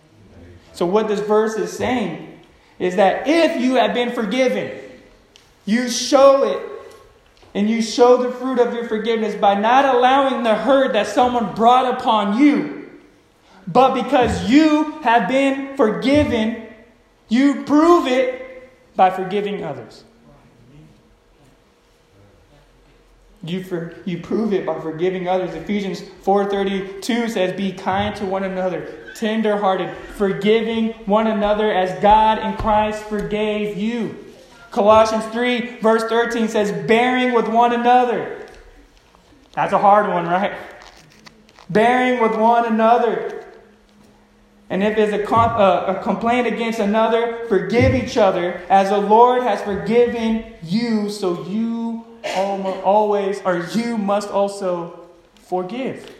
So, 0.71 0.85
what 0.85 1.07
this 1.07 1.19
verse 1.21 1.55
is 1.55 1.75
saying 1.75 2.41
is 2.77 2.97
that 2.97 3.27
if 3.27 3.59
you 3.59 3.73
have 3.77 3.95
been 3.95 4.11
forgiven, 4.11 4.79
you 5.65 5.89
show 5.89 6.43
it 6.43 6.61
and 7.55 7.67
you 7.67 7.81
show 7.81 8.21
the 8.21 8.29
fruit 8.29 8.59
of 8.59 8.71
your 8.71 8.87
forgiveness 8.87 9.33
by 9.33 9.55
not 9.55 9.95
allowing 9.95 10.43
the 10.43 10.53
hurt 10.53 10.93
that 10.93 11.07
someone 11.07 11.55
brought 11.55 11.91
upon 11.99 12.37
you. 12.37 12.87
But 13.65 13.95
because 13.95 14.47
you 14.47 14.91
have 15.01 15.27
been 15.27 15.75
forgiven, 15.75 16.67
you 17.29 17.63
prove 17.63 18.05
it 18.05 18.69
by 18.95 19.09
forgiving 19.09 19.63
others. 19.63 20.03
You, 23.45 23.63
for, 23.63 23.95
you 24.05 24.21
prove 24.21 24.53
it 24.53 24.65
by 24.65 24.79
forgiving 24.79 25.27
others. 25.27 25.53
Ephesians 25.53 26.01
4.32 26.01 27.29
says, 27.29 27.55
Be 27.55 27.71
kind 27.71 28.15
to 28.15 28.25
one 28.25 28.43
another, 28.43 29.11
tenderhearted, 29.15 29.95
forgiving 30.15 30.93
one 31.05 31.27
another 31.27 31.71
as 31.71 32.01
God 32.01 32.39
in 32.39 32.57
Christ 32.57 33.03
forgave 33.03 33.77
you. 33.77 34.25
Colossians 34.71 35.25
3, 35.25 35.77
verse 35.77 36.03
13 36.05 36.47
says, 36.47 36.71
Bearing 36.87 37.33
with 37.33 37.47
one 37.47 37.71
another. 37.71 38.47
That's 39.53 39.73
a 39.73 39.79
hard 39.79 40.09
one, 40.09 40.27
right? 40.27 40.53
Bearing 41.69 42.21
with 42.21 42.35
one 42.35 42.65
another. 42.65 43.45
And 44.69 44.83
if 44.83 44.95
there's 44.95 45.13
a, 45.13 45.23
com- 45.23 45.61
uh, 45.61 45.93
a 45.93 46.03
complaint 46.03 46.47
against 46.47 46.79
another, 46.79 47.45
forgive 47.47 47.93
each 47.93 48.17
other 48.17 48.61
as 48.69 48.89
the 48.89 48.97
Lord 48.97 49.43
has 49.43 49.61
forgiven 49.61 50.43
you, 50.63 51.09
so 51.09 51.43
you 51.43 51.74
always, 52.35 53.41
or 53.43 53.65
you 53.73 53.97
must 53.97 54.29
also 54.29 55.07
forgive. 55.35 56.13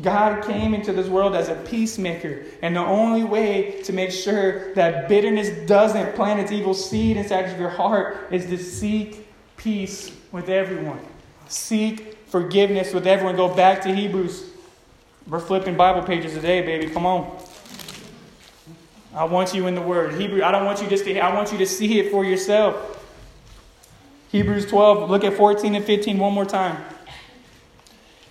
God 0.00 0.44
came 0.44 0.72
into 0.72 0.92
this 0.92 1.06
world 1.06 1.34
as 1.34 1.48
a 1.48 1.54
peacemaker, 1.54 2.46
and 2.62 2.74
the 2.74 2.80
only 2.80 3.24
way 3.24 3.82
to 3.82 3.92
make 3.92 4.10
sure 4.10 4.72
that 4.74 5.06
bitterness 5.08 5.50
doesn't 5.66 6.14
plant 6.14 6.40
its 6.40 6.50
evil 6.50 6.72
seed 6.72 7.16
inside 7.18 7.44
of 7.44 7.60
your 7.60 7.68
heart 7.68 8.28
is 8.30 8.46
to 8.46 8.56
seek 8.56 9.28
peace 9.56 10.10
with 10.32 10.48
everyone. 10.48 11.00
Seek 11.46 12.16
forgiveness 12.26 12.94
with 12.94 13.06
everyone. 13.06 13.36
Go 13.36 13.54
back 13.54 13.82
to 13.82 13.94
Hebrews. 13.94 14.50
We're 15.28 15.40
flipping 15.40 15.76
Bible 15.76 16.02
pages 16.02 16.32
today, 16.32 16.62
baby. 16.62 16.88
Come 16.88 17.04
on. 17.04 17.38
I 19.14 19.24
want 19.24 19.54
you 19.54 19.66
in 19.66 19.74
the 19.74 19.82
Word. 19.82 20.14
Hebrew, 20.14 20.42
I 20.42 20.50
don't 20.50 20.64
want 20.64 20.80
you 20.80 20.88
just 20.88 21.04
to, 21.04 21.18
I 21.18 21.34
want 21.34 21.52
you 21.52 21.58
to 21.58 21.66
see 21.66 21.98
it 21.98 22.10
for 22.10 22.24
yourself. 22.24 22.98
Hebrews 24.30 24.66
12, 24.66 25.10
look 25.10 25.24
at 25.24 25.34
14 25.34 25.74
and 25.74 25.84
15 25.84 26.18
one 26.18 26.32
more 26.32 26.46
time. 26.46 26.82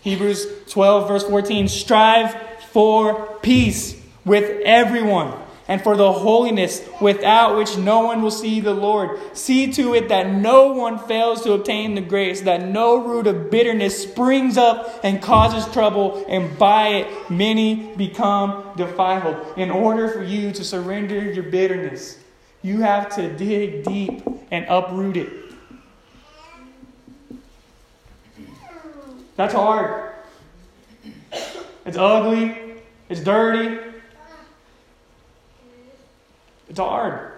Hebrews 0.01 0.47
12, 0.69 1.07
verse 1.07 1.23
14. 1.25 1.67
Strive 1.67 2.35
for 2.71 3.37
peace 3.41 4.01
with 4.25 4.61
everyone 4.65 5.33
and 5.71 5.81
for 5.81 5.95
the 5.95 6.11
holiness 6.11 6.85
without 6.99 7.55
which 7.57 7.77
no 7.77 8.01
one 8.01 8.21
will 8.21 8.29
see 8.29 8.59
the 8.59 8.73
Lord. 8.73 9.17
See 9.31 9.71
to 9.71 9.95
it 9.95 10.09
that 10.09 10.29
no 10.29 10.73
one 10.73 10.99
fails 10.99 11.43
to 11.43 11.53
obtain 11.53 11.95
the 11.95 12.01
grace, 12.01 12.41
that 12.41 12.67
no 12.67 12.97
root 12.97 13.25
of 13.25 13.49
bitterness 13.49 14.03
springs 14.03 14.57
up 14.57 14.99
and 15.01 15.21
causes 15.21 15.65
trouble, 15.71 16.25
and 16.27 16.59
by 16.59 16.89
it 16.89 17.31
many 17.31 17.95
become 17.95 18.73
defiled. 18.75 19.57
In 19.57 19.71
order 19.71 20.09
for 20.09 20.21
you 20.21 20.51
to 20.51 20.61
surrender 20.61 21.31
your 21.31 21.45
bitterness, 21.45 22.19
you 22.61 22.81
have 22.81 23.15
to 23.15 23.33
dig 23.37 23.85
deep 23.85 24.23
and 24.51 24.65
uproot 24.67 25.15
it. 25.15 25.29
That's 29.37 29.53
hard. 29.53 30.15
It's 31.85 31.95
ugly. 31.95 32.81
It's 33.07 33.23
dirty. 33.23 33.90
It's 36.71 36.79
hard. 36.79 37.33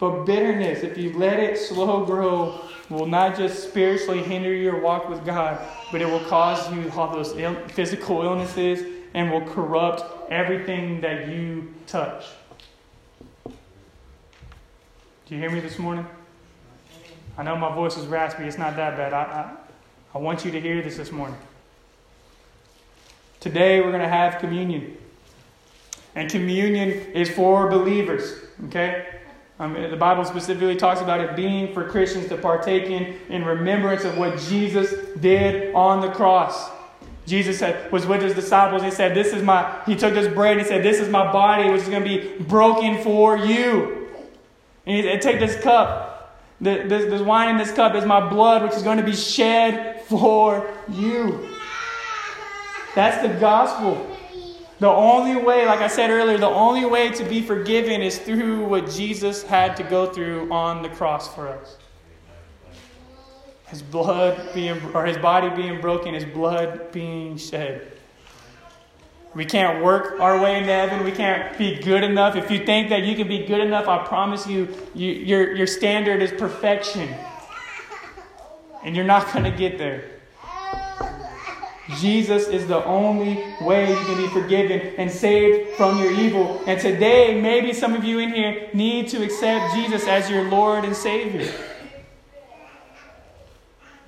But 0.00 0.24
bitterness, 0.24 0.82
if 0.82 0.98
you 0.98 1.16
let 1.16 1.38
it 1.38 1.56
slow 1.56 2.04
grow, 2.04 2.60
will 2.90 3.06
not 3.06 3.36
just 3.36 3.62
spiritually 3.62 4.20
hinder 4.20 4.52
your 4.52 4.80
walk 4.80 5.08
with 5.08 5.24
God, 5.24 5.60
but 5.92 6.00
it 6.00 6.06
will 6.06 6.24
cause 6.24 6.72
you 6.72 6.90
all 6.96 7.14
those 7.14 7.36
Ill- 7.36 7.54
physical 7.68 8.22
illnesses 8.24 8.84
and 9.14 9.30
will 9.30 9.42
corrupt 9.42 10.02
everything 10.28 11.02
that 11.02 11.28
you 11.28 11.72
touch. 11.86 12.24
Do 13.44 13.52
you 15.28 15.38
hear 15.38 15.50
me 15.50 15.60
this 15.60 15.78
morning? 15.78 16.04
I 17.38 17.44
know 17.44 17.54
my 17.54 17.72
voice 17.72 17.96
is 17.96 18.06
raspy. 18.06 18.42
It's 18.42 18.58
not 18.58 18.74
that 18.74 18.96
bad. 18.96 19.12
I, 19.12 19.22
I, 19.22 19.50
I 20.16 20.18
want 20.18 20.44
you 20.44 20.50
to 20.50 20.60
hear 20.60 20.82
this 20.82 20.96
this 20.96 21.12
morning. 21.12 21.38
Today, 23.38 23.80
we're 23.80 23.92
going 23.92 24.02
to 24.02 24.08
have 24.08 24.40
communion. 24.40 24.96
And 26.14 26.30
communion 26.30 26.90
is 26.90 27.30
for 27.30 27.70
believers, 27.70 28.34
okay? 28.66 29.06
Um, 29.58 29.74
the 29.74 29.96
Bible 29.96 30.24
specifically 30.24 30.76
talks 30.76 31.00
about 31.00 31.20
it 31.20 31.36
being 31.36 31.72
for 31.72 31.88
Christians 31.88 32.28
to 32.28 32.36
partake 32.36 32.84
in 32.84 33.16
in 33.28 33.44
remembrance 33.44 34.04
of 34.04 34.18
what 34.18 34.38
Jesus 34.38 34.92
did 35.20 35.74
on 35.74 36.00
the 36.00 36.10
cross. 36.10 36.70
Jesus 37.26 37.58
said, 37.58 37.90
was 37.92 38.04
with 38.04 38.22
his 38.22 38.34
disciples. 38.34 38.82
He 38.82 38.90
said, 38.90 39.14
This 39.14 39.32
is 39.32 39.42
my, 39.42 39.80
he 39.86 39.94
took 39.94 40.14
this 40.14 40.32
bread 40.32 40.56
and 40.56 40.62
he 40.62 40.66
said, 40.66 40.82
This 40.82 40.98
is 40.98 41.08
my 41.08 41.30
body, 41.32 41.70
which 41.70 41.82
is 41.82 41.88
going 41.88 42.02
to 42.02 42.08
be 42.08 42.42
broken 42.44 43.02
for 43.02 43.36
you. 43.36 44.08
And 44.84 44.96
he 44.96 45.02
said, 45.02 45.22
Take 45.22 45.38
this 45.38 45.60
cup. 45.62 46.42
This, 46.60 46.88
this 46.88 47.20
wine 47.20 47.50
in 47.50 47.56
this 47.56 47.72
cup 47.72 47.94
is 47.94 48.04
my 48.04 48.28
blood, 48.28 48.62
which 48.62 48.72
is 48.72 48.82
going 48.82 48.98
to 48.98 49.04
be 49.04 49.14
shed 49.14 50.02
for 50.02 50.68
you. 50.88 51.48
That's 52.94 53.22
the 53.22 53.34
gospel. 53.40 54.16
The 54.82 54.88
only 54.88 55.36
way, 55.36 55.64
like 55.64 55.78
I 55.78 55.86
said 55.86 56.10
earlier, 56.10 56.38
the 56.38 56.48
only 56.48 56.84
way 56.84 57.10
to 57.10 57.22
be 57.22 57.40
forgiven 57.40 58.02
is 58.02 58.18
through 58.18 58.64
what 58.64 58.90
Jesus 58.90 59.44
had 59.44 59.76
to 59.76 59.84
go 59.84 60.06
through 60.06 60.52
on 60.52 60.82
the 60.82 60.88
cross 60.88 61.32
for 61.32 61.46
us. 61.46 61.76
His 63.68 63.80
blood 63.80 64.52
being, 64.52 64.82
or 64.92 65.06
his 65.06 65.16
body 65.18 65.50
being 65.50 65.80
broken, 65.80 66.14
his 66.14 66.24
blood 66.24 66.90
being 66.90 67.36
shed. 67.36 67.92
We 69.36 69.44
can't 69.44 69.84
work 69.84 70.18
our 70.18 70.42
way 70.42 70.58
into 70.58 70.72
heaven. 70.72 71.04
We 71.04 71.12
can't 71.12 71.56
be 71.56 71.76
good 71.76 72.02
enough. 72.02 72.34
If 72.34 72.50
you 72.50 72.66
think 72.66 72.88
that 72.88 73.04
you 73.04 73.14
can 73.14 73.28
be 73.28 73.46
good 73.46 73.60
enough, 73.60 73.86
I 73.86 74.04
promise 74.04 74.48
you, 74.48 74.66
you 74.96 75.12
your, 75.12 75.54
your 75.54 75.68
standard 75.68 76.20
is 76.20 76.32
perfection. 76.32 77.14
And 78.82 78.96
you're 78.96 79.04
not 79.04 79.32
going 79.32 79.44
to 79.44 79.56
get 79.56 79.78
there. 79.78 80.21
Jesus 81.98 82.48
is 82.48 82.66
the 82.66 82.84
only 82.84 83.44
way 83.60 83.90
you 83.90 84.04
can 84.04 84.16
be 84.16 84.28
forgiven 84.28 84.80
and 84.98 85.10
saved 85.10 85.76
from 85.76 85.98
your 86.02 86.12
evil. 86.12 86.62
And 86.66 86.80
today, 86.80 87.40
maybe 87.40 87.72
some 87.72 87.94
of 87.94 88.04
you 88.04 88.18
in 88.18 88.32
here 88.32 88.68
need 88.72 89.08
to 89.08 89.22
accept 89.22 89.74
Jesus 89.74 90.06
as 90.06 90.30
your 90.30 90.48
Lord 90.48 90.84
and 90.84 90.94
Savior. 90.94 91.52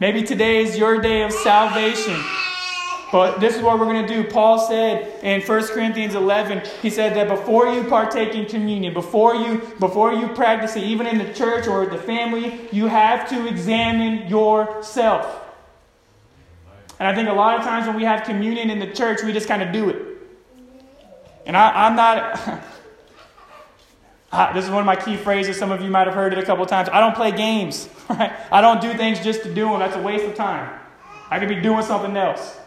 Maybe 0.01 0.23
today 0.23 0.63
is 0.63 0.77
your 0.77 1.01
day 1.01 1.23
of 1.23 1.33
salvation. 1.33 2.21
But 3.13 3.39
this 3.39 3.55
is 3.55 3.63
what 3.63 3.79
we're 3.79 3.85
going 3.85 4.05
to 4.05 4.13
do. 4.13 4.29
Paul 4.29 4.59
said 4.59 5.23
in 5.23 5.41
1 5.41 5.67
Corinthians 5.69 6.17
11, 6.17 6.63
he 6.83 6.91
said 6.91 7.15
that 7.15 7.29
before 7.29 7.69
you 7.73 7.85
partake 7.85 8.35
in 8.35 8.45
communion, 8.45 8.93
before 8.93 9.37
you, 9.37 9.59
before 9.79 10.13
you 10.13 10.27
practice 10.29 10.75
it, 10.75 10.83
even 10.83 11.07
in 11.07 11.19
the 11.19 11.33
church 11.33 11.69
or 11.69 11.87
the 11.87 11.97
family, 11.97 12.69
you 12.73 12.89
have 12.89 13.29
to 13.29 13.47
examine 13.47 14.29
yourself. 14.29 15.44
And 16.99 17.09
I 17.09 17.15
think 17.15 17.29
a 17.29 17.33
lot 17.33 17.59
of 17.59 17.65
times 17.65 17.87
when 17.87 17.97
we 17.97 18.05
have 18.05 18.25
communion 18.25 18.71
in 18.71 18.79
the 18.79 18.87
church, 18.87 19.23
we 19.23 19.33
just 19.33 19.49
kind 19.49 19.63
of 19.63 19.73
do 19.73 19.89
it. 19.91 20.15
And 21.47 21.57
I, 21.57 21.87
am 21.87 21.97
not. 21.97 22.63
this 24.55 24.65
is 24.65 24.71
one 24.71 24.81
of 24.81 24.87
my 24.87 24.97
key 24.97 25.17
phrases. 25.17 25.59
Some 25.59 25.71
of 25.71 25.83
you 25.83 25.91
might 25.91 26.07
have 26.07 26.15
heard 26.15 26.33
it 26.33 26.39
a 26.39 26.45
couple 26.45 26.65
times. 26.67 26.89
I 26.91 27.01
don't 27.01 27.15
play 27.15 27.33
games. 27.33 27.89
Right? 28.07 28.33
I 28.53 28.61
don't 28.61 28.83
do 28.83 28.93
things 28.93 29.25
just 29.25 29.45
to 29.45 29.55
do 29.55 29.65
them. 29.65 29.79
That's 29.79 29.97
a 29.97 30.03
waste 30.03 30.27
of 30.27 30.35
time. 30.35 30.79
I 31.31 31.39
could 31.39 31.49
be 31.49 31.59
doing 31.63 31.83
something 31.83 32.15
else. 32.19 32.59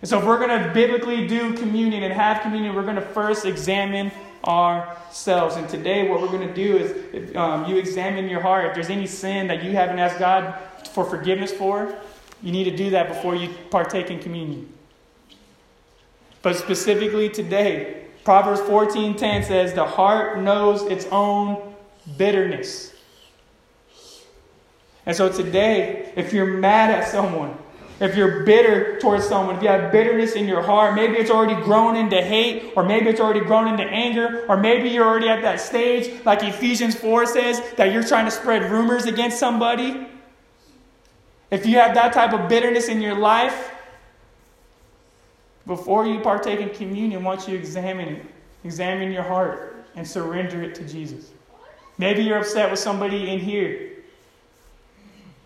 And 0.00 0.10
so, 0.10 0.18
if 0.18 0.24
we're 0.24 0.44
going 0.44 0.60
to 0.60 0.74
biblically 0.74 1.28
do 1.28 1.56
communion 1.56 2.02
and 2.02 2.12
have 2.12 2.42
communion, 2.42 2.74
we're 2.74 2.82
going 2.82 2.96
to 2.96 3.00
first 3.00 3.46
examine 3.46 4.10
ourselves. 4.44 5.54
And 5.54 5.68
today, 5.68 6.08
what 6.08 6.20
we're 6.20 6.36
going 6.36 6.48
to 6.48 6.52
do 6.52 6.78
is 6.78 6.90
if, 7.12 7.36
um, 7.36 7.66
you 7.66 7.76
examine 7.76 8.28
your 8.28 8.40
heart. 8.40 8.66
If 8.66 8.74
there's 8.74 8.90
any 8.90 9.06
sin 9.06 9.46
that 9.46 9.62
you 9.62 9.70
haven't 9.70 10.00
asked 10.00 10.18
God 10.18 10.58
for 10.90 11.04
forgiveness 11.04 11.52
for, 11.52 11.96
you 12.42 12.52
need 12.52 12.64
to 12.64 12.76
do 12.76 12.90
that 12.90 13.08
before 13.08 13.34
you 13.34 13.48
partake 13.70 14.10
in 14.10 14.18
communion. 14.18 14.72
But 16.42 16.56
specifically 16.56 17.28
today, 17.28 17.98
Proverbs 18.24 18.60
14:10 18.60 19.44
says, 19.44 19.74
"The 19.74 19.84
heart 19.84 20.38
knows 20.38 20.82
its 20.82 21.06
own 21.10 21.74
bitterness." 22.16 22.92
And 25.06 25.16
so 25.16 25.28
today, 25.28 26.12
if 26.14 26.32
you're 26.32 26.46
mad 26.46 26.90
at 26.90 27.08
someone, 27.08 27.56
if 28.00 28.16
you're 28.16 28.40
bitter 28.44 28.98
towards 29.00 29.26
someone, 29.26 29.56
if 29.56 29.62
you 29.62 29.68
have 29.68 29.92
bitterness 29.92 30.32
in 30.32 30.48
your 30.48 30.62
heart, 30.62 30.94
maybe 30.94 31.14
it's 31.16 31.30
already 31.30 31.60
grown 31.62 31.94
into 31.96 32.20
hate, 32.20 32.72
or 32.76 32.82
maybe 32.82 33.08
it's 33.08 33.20
already 33.20 33.40
grown 33.40 33.68
into 33.68 33.84
anger, 33.84 34.44
or 34.48 34.56
maybe 34.56 34.88
you're 34.88 35.06
already 35.06 35.28
at 35.28 35.42
that 35.42 35.60
stage, 35.60 36.10
like 36.24 36.42
Ephesians 36.42 36.96
4 36.96 37.26
says, 37.26 37.62
that 37.76 37.92
you're 37.92 38.02
trying 38.02 38.24
to 38.24 38.30
spread 38.30 38.70
rumors 38.70 39.06
against 39.06 39.38
somebody. 39.38 40.06
If 41.52 41.66
you 41.66 41.76
have 41.76 41.94
that 41.94 42.14
type 42.14 42.32
of 42.32 42.48
bitterness 42.48 42.88
in 42.88 43.02
your 43.02 43.14
life, 43.14 43.70
before 45.66 46.06
you 46.06 46.18
partake 46.20 46.60
in 46.60 46.70
communion, 46.70 47.22
once 47.22 47.46
you 47.46 47.54
examine 47.54 48.08
it, 48.08 48.26
examine 48.64 49.12
your 49.12 49.22
heart 49.22 49.84
and 49.94 50.08
surrender 50.08 50.62
it 50.62 50.74
to 50.76 50.88
Jesus. 50.88 51.30
Maybe 51.98 52.22
you're 52.24 52.38
upset 52.38 52.70
with 52.70 52.80
somebody 52.80 53.28
in 53.28 53.38
here. 53.38 53.90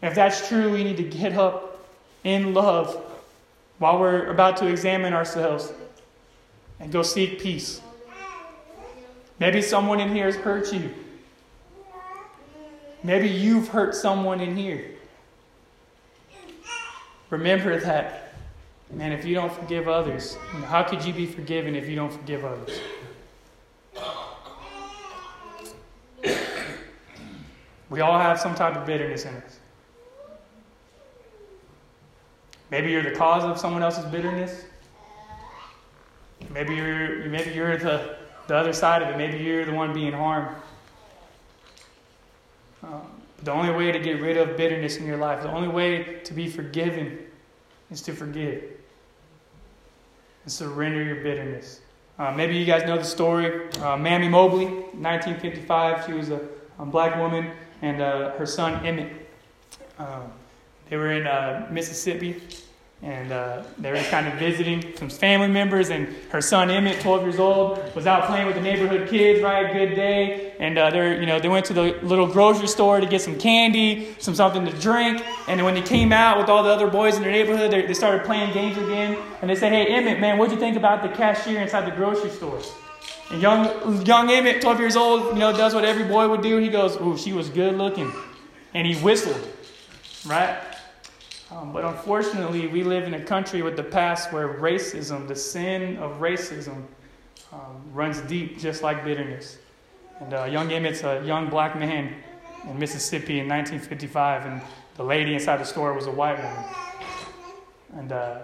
If 0.01 0.15
that's 0.15 0.47
true, 0.47 0.71
we 0.71 0.85
need 0.85 0.97
to 0.99 1.03
get 1.03 1.33
up 1.35 1.85
in 2.23 2.55
love 2.55 3.03
while 3.79 3.99
we're 3.99 4.31
about 4.31 4.57
to 4.59 4.69
examine 4.69 5.13
ourselves 5.13 5.73
and 6.79 6.93
go 6.93 7.03
seek 7.03 7.41
peace. 7.41 7.81
Maybe 9.41 9.61
someone 9.61 9.99
in 9.99 10.15
here 10.15 10.27
has 10.27 10.37
hurt 10.37 10.73
you. 10.73 10.95
Maybe 13.03 13.29
you've 13.29 13.69
hurt 13.69 13.97
someone 13.97 14.41
in 14.41 14.57
here. 14.57 14.96
Remember 17.31 17.79
that. 17.81 18.35
Man, 18.93 19.11
if 19.11 19.25
you 19.25 19.35
don't 19.35 19.53
forgive 19.53 19.89
others, 19.89 20.37
how 20.67 20.85
could 20.85 21.05
you 21.05 21.13
be 21.13 21.27
forgiven 21.27 21.75
if 21.75 21.89
you 21.89 21.97
don't 21.97 22.13
forgive 22.13 22.45
others? 22.45 22.79
We 27.89 28.01
all 28.01 28.19
have 28.19 28.39
some 28.39 28.55
type 28.55 28.77
of 28.77 28.87
bitterness 28.87 29.25
in 29.25 29.35
us. 29.35 29.59
Maybe 32.71 32.91
you're 32.91 33.03
the 33.03 33.13
cause 33.13 33.45
of 33.45 33.59
someone 33.59 33.83
else's 33.83 34.05
bitterness. 34.07 34.65
Maybe 36.53 36.75
you're, 36.75 37.27
maybe 37.27 37.53
you're 37.53 37.77
the, 37.77 38.17
the 38.49 38.57
other 38.57 38.73
side 38.73 39.03
of 39.03 39.09
it. 39.09 39.17
Maybe 39.17 39.39
you're 39.39 39.65
the 39.65 39.73
one 39.73 39.93
being 39.93 40.13
harmed. 40.13 40.57
Um, 42.83 43.16
the 43.45 43.53
only 43.53 43.73
way 43.73 43.93
to 43.93 43.99
get 43.99 44.21
rid 44.21 44.37
of 44.37 44.57
bitterness 44.57 44.97
in 44.97 45.07
your 45.07 45.19
life, 45.19 45.43
the 45.43 45.51
only 45.51 45.69
way 45.69 46.21
to 46.25 46.35
be 46.35 46.49
forgiven 46.49 47.19
is 47.91 48.03
to 48.03 48.13
forgive 48.13 48.63
and 50.45 50.53
surrender 50.53 51.03
your 51.03 51.17
bitterness. 51.17 51.81
Uh, 52.19 52.33
maybe 52.33 52.57
you 52.57 52.65
guys 52.65 52.87
know 52.87 52.97
the 52.97 53.05
story. 53.05 53.71
Uh, 53.75 53.97
Mamie 53.97 54.29
Mobley, 54.29 54.67
1955, 54.67 56.07
she 56.07 56.13
was 56.13 56.31
a, 56.31 56.41
a 56.79 56.87
black 56.87 57.17
woman, 57.17 57.51
and 57.83 58.01
uh, 58.01 58.31
her 58.33 58.47
son 58.47 58.85
Emmett. 58.87 59.13
Um, 59.99 60.33
they 60.89 60.97
were 60.97 61.13
in 61.13 61.27
uh, 61.27 61.69
Mississippi, 61.71 62.41
and 63.03 63.31
uh, 63.31 63.63
they 63.79 63.93
were 63.93 64.03
kind 64.05 64.27
of 64.27 64.35
visiting 64.35 64.97
some 64.97 65.11
family 65.11 65.49
members. 65.49 65.91
And 65.91 66.09
her 66.31 66.41
son 66.41 66.71
Emmett, 66.71 67.01
12 67.01 67.23
years 67.23 67.39
old, 67.39 67.95
was 67.95 68.07
out 68.07 68.25
playing 68.25 68.47
with 68.47 68.57
the 68.57 68.63
neighborhood 68.63 69.09
kids. 69.09 69.43
Right, 69.43 69.71
good 69.73 69.95
day. 69.95 70.55
And 70.59 70.79
uh, 70.79 70.91
they 70.91 71.21
you 71.21 71.27
know, 71.27 71.39
they 71.39 71.49
went 71.49 71.67
to 71.67 71.75
the 71.75 71.99
little 72.03 72.27
grocery 72.27 72.69
store 72.69 72.99
to 73.01 73.07
get 73.07 73.21
some 73.21 73.39
candy, 73.39 74.17
some 74.19 74.35
something 74.35 74.65
to 74.65 74.73
drink. 74.81 75.23
And 75.47 75.63
when 75.63 75.75
they 75.75 75.83
came 75.83 76.11
out 76.13 76.39
with 76.39 76.49
all 76.49 76.63
the 76.63 76.71
other 76.71 76.89
boys 76.89 77.17
in 77.17 77.23
their 77.23 77.31
neighborhood, 77.31 77.71
they, 77.71 77.87
they 77.87 77.95
started 77.95 78.25
playing 78.25 78.55
games 78.55 78.79
again. 78.79 79.19
And 79.43 79.51
they 79.51 79.57
said, 79.57 79.73
"Hey, 79.73 79.87
Emmett, 79.89 80.19
man, 80.19 80.39
what'd 80.39 80.55
you 80.55 80.61
think 80.61 80.77
about 80.77 81.03
the 81.03 81.11
cashier 81.11 81.61
inside 81.61 81.87
the 81.87 81.95
grocery 81.95 82.31
store?" 82.31 82.61
And 83.31 83.43
young, 83.43 84.07
young 84.07 84.31
Emmett, 84.31 84.63
12 84.63 84.81
years 84.81 84.97
old, 84.97 85.35
you 85.35 85.41
know, 85.41 85.55
does 85.55 85.75
what 85.75 85.85
every 85.85 86.05
boy 86.05 86.29
would 86.29 86.43
do. 86.43 86.57
He 86.57 86.69
goes, 86.69 86.97
"Ooh, 86.97 87.19
she 87.19 87.35
was 87.35 87.51
good 87.51 87.77
looking," 87.77 88.11
and 88.73 88.87
he 88.87 88.95
whistled, 89.03 89.47
right? 90.25 90.57
Um, 91.51 91.73
but 91.73 91.85
unfortunately, 91.85 92.67
we 92.67 92.83
live 92.83 93.05
in 93.05 93.15
a 93.15 93.23
country 93.23 93.63
with 93.63 93.77
the 93.77 93.85
past 93.85 94.33
where 94.33 94.49
racism, 94.55 95.29
the 95.29 95.37
sin 95.37 95.97
of 95.99 96.19
racism, 96.19 96.83
um, 97.53 97.83
runs 97.93 98.21
deep, 98.23 98.59
just 98.59 98.83
like 98.83 99.05
bitterness. 99.05 99.59
And 100.19 100.35
uh, 100.35 100.45
young 100.45 100.73
Emmett's 100.73 101.05
a 101.05 101.23
young 101.25 101.49
black 101.49 101.79
man 101.79 102.15
in 102.69 102.79
Mississippi 102.79 103.39
in 103.39 103.49
1955, 103.49 104.47
and 104.47 104.61
the 104.97 105.05
lady 105.05 105.35
inside 105.35 105.59
the 105.59 105.65
store 105.65 105.93
was 105.93 106.07
a 106.07 106.11
white 106.11 106.37
woman. 106.37 106.65
And 107.93 108.13
uh, 108.13 108.39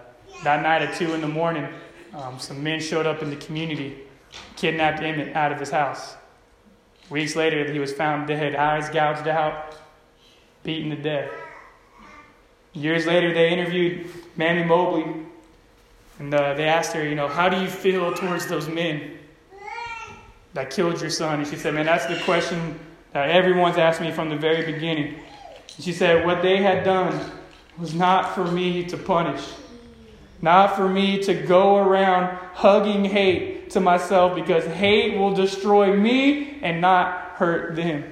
that 0.45 0.61
night 0.61 0.81
at 0.81 0.95
2 0.95 1.13
in 1.13 1.19
the 1.19 1.27
morning, 1.27 1.67
um, 2.13 2.39
some 2.39 2.63
men 2.63 2.79
showed 2.79 3.05
up 3.05 3.21
in 3.21 3.29
the 3.29 3.35
community, 3.35 3.97
kidnapped 4.55 5.01
Emmett 5.01 5.35
out 5.35 5.51
of 5.51 5.59
his 5.59 5.71
house. 5.71 6.15
Weeks 7.09 7.35
later, 7.35 7.69
he 7.69 7.79
was 7.79 7.91
found 7.91 8.27
dead, 8.27 8.55
eyes 8.55 8.89
gouged 8.89 9.27
out, 9.27 9.75
beaten 10.63 10.89
to 10.91 10.95
death. 10.95 11.29
Years 12.73 13.05
later, 13.05 13.33
they 13.33 13.51
interviewed 13.51 14.07
Mamie 14.35 14.63
Mobley, 14.63 15.05
and 16.19 16.33
uh, 16.33 16.53
they 16.55 16.65
asked 16.65 16.93
her, 16.93 17.07
you 17.07 17.15
know, 17.15 17.27
how 17.27 17.49
do 17.49 17.61
you 17.61 17.67
feel 17.67 18.13
towards 18.13 18.47
those 18.47 18.67
men 18.67 19.17
that 20.53 20.69
killed 20.69 20.99
your 20.99 21.09
son? 21.09 21.39
And 21.39 21.47
she 21.47 21.55
said, 21.55 21.73
man, 21.73 21.85
that's 21.85 22.07
the 22.07 22.19
question 22.23 22.79
that 23.11 23.29
everyone's 23.29 23.77
asked 23.77 24.01
me 24.01 24.11
from 24.11 24.29
the 24.29 24.35
very 24.35 24.71
beginning. 24.71 25.15
And 25.75 25.83
she 25.83 25.93
said, 25.93 26.25
what 26.25 26.41
they 26.41 26.57
had 26.57 26.83
done 26.83 27.31
was 27.77 27.93
not 27.93 28.33
for 28.33 28.45
me 28.45 28.83
to 28.85 28.97
punish, 28.97 29.43
not 30.41 30.75
for 30.75 30.87
me 30.87 31.21
to 31.23 31.33
go 31.33 31.77
around 31.77 32.37
hugging 32.53 33.05
hate 33.05 33.69
to 33.71 33.79
myself 33.79 34.35
because 34.35 34.65
hate 34.65 35.17
will 35.17 35.33
destroy 35.33 35.95
me 35.95 36.59
and 36.61 36.81
not 36.81 37.33
hurt 37.35 37.75
them. 37.75 38.03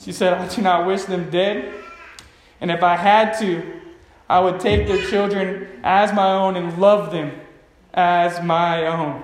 She 0.00 0.12
said, 0.12 0.34
I 0.34 0.48
do 0.54 0.62
not 0.62 0.86
wish 0.86 1.04
them 1.04 1.30
dead. 1.30 1.72
And 2.60 2.70
if 2.70 2.82
I 2.82 2.96
had 2.96 3.38
to, 3.40 3.80
I 4.28 4.40
would 4.40 4.60
take 4.60 4.86
their 4.86 5.04
children 5.06 5.68
as 5.84 6.12
my 6.12 6.32
own 6.32 6.56
and 6.56 6.78
love 6.78 7.12
them 7.12 7.32
as 7.94 8.42
my 8.42 8.86
own. 8.86 9.22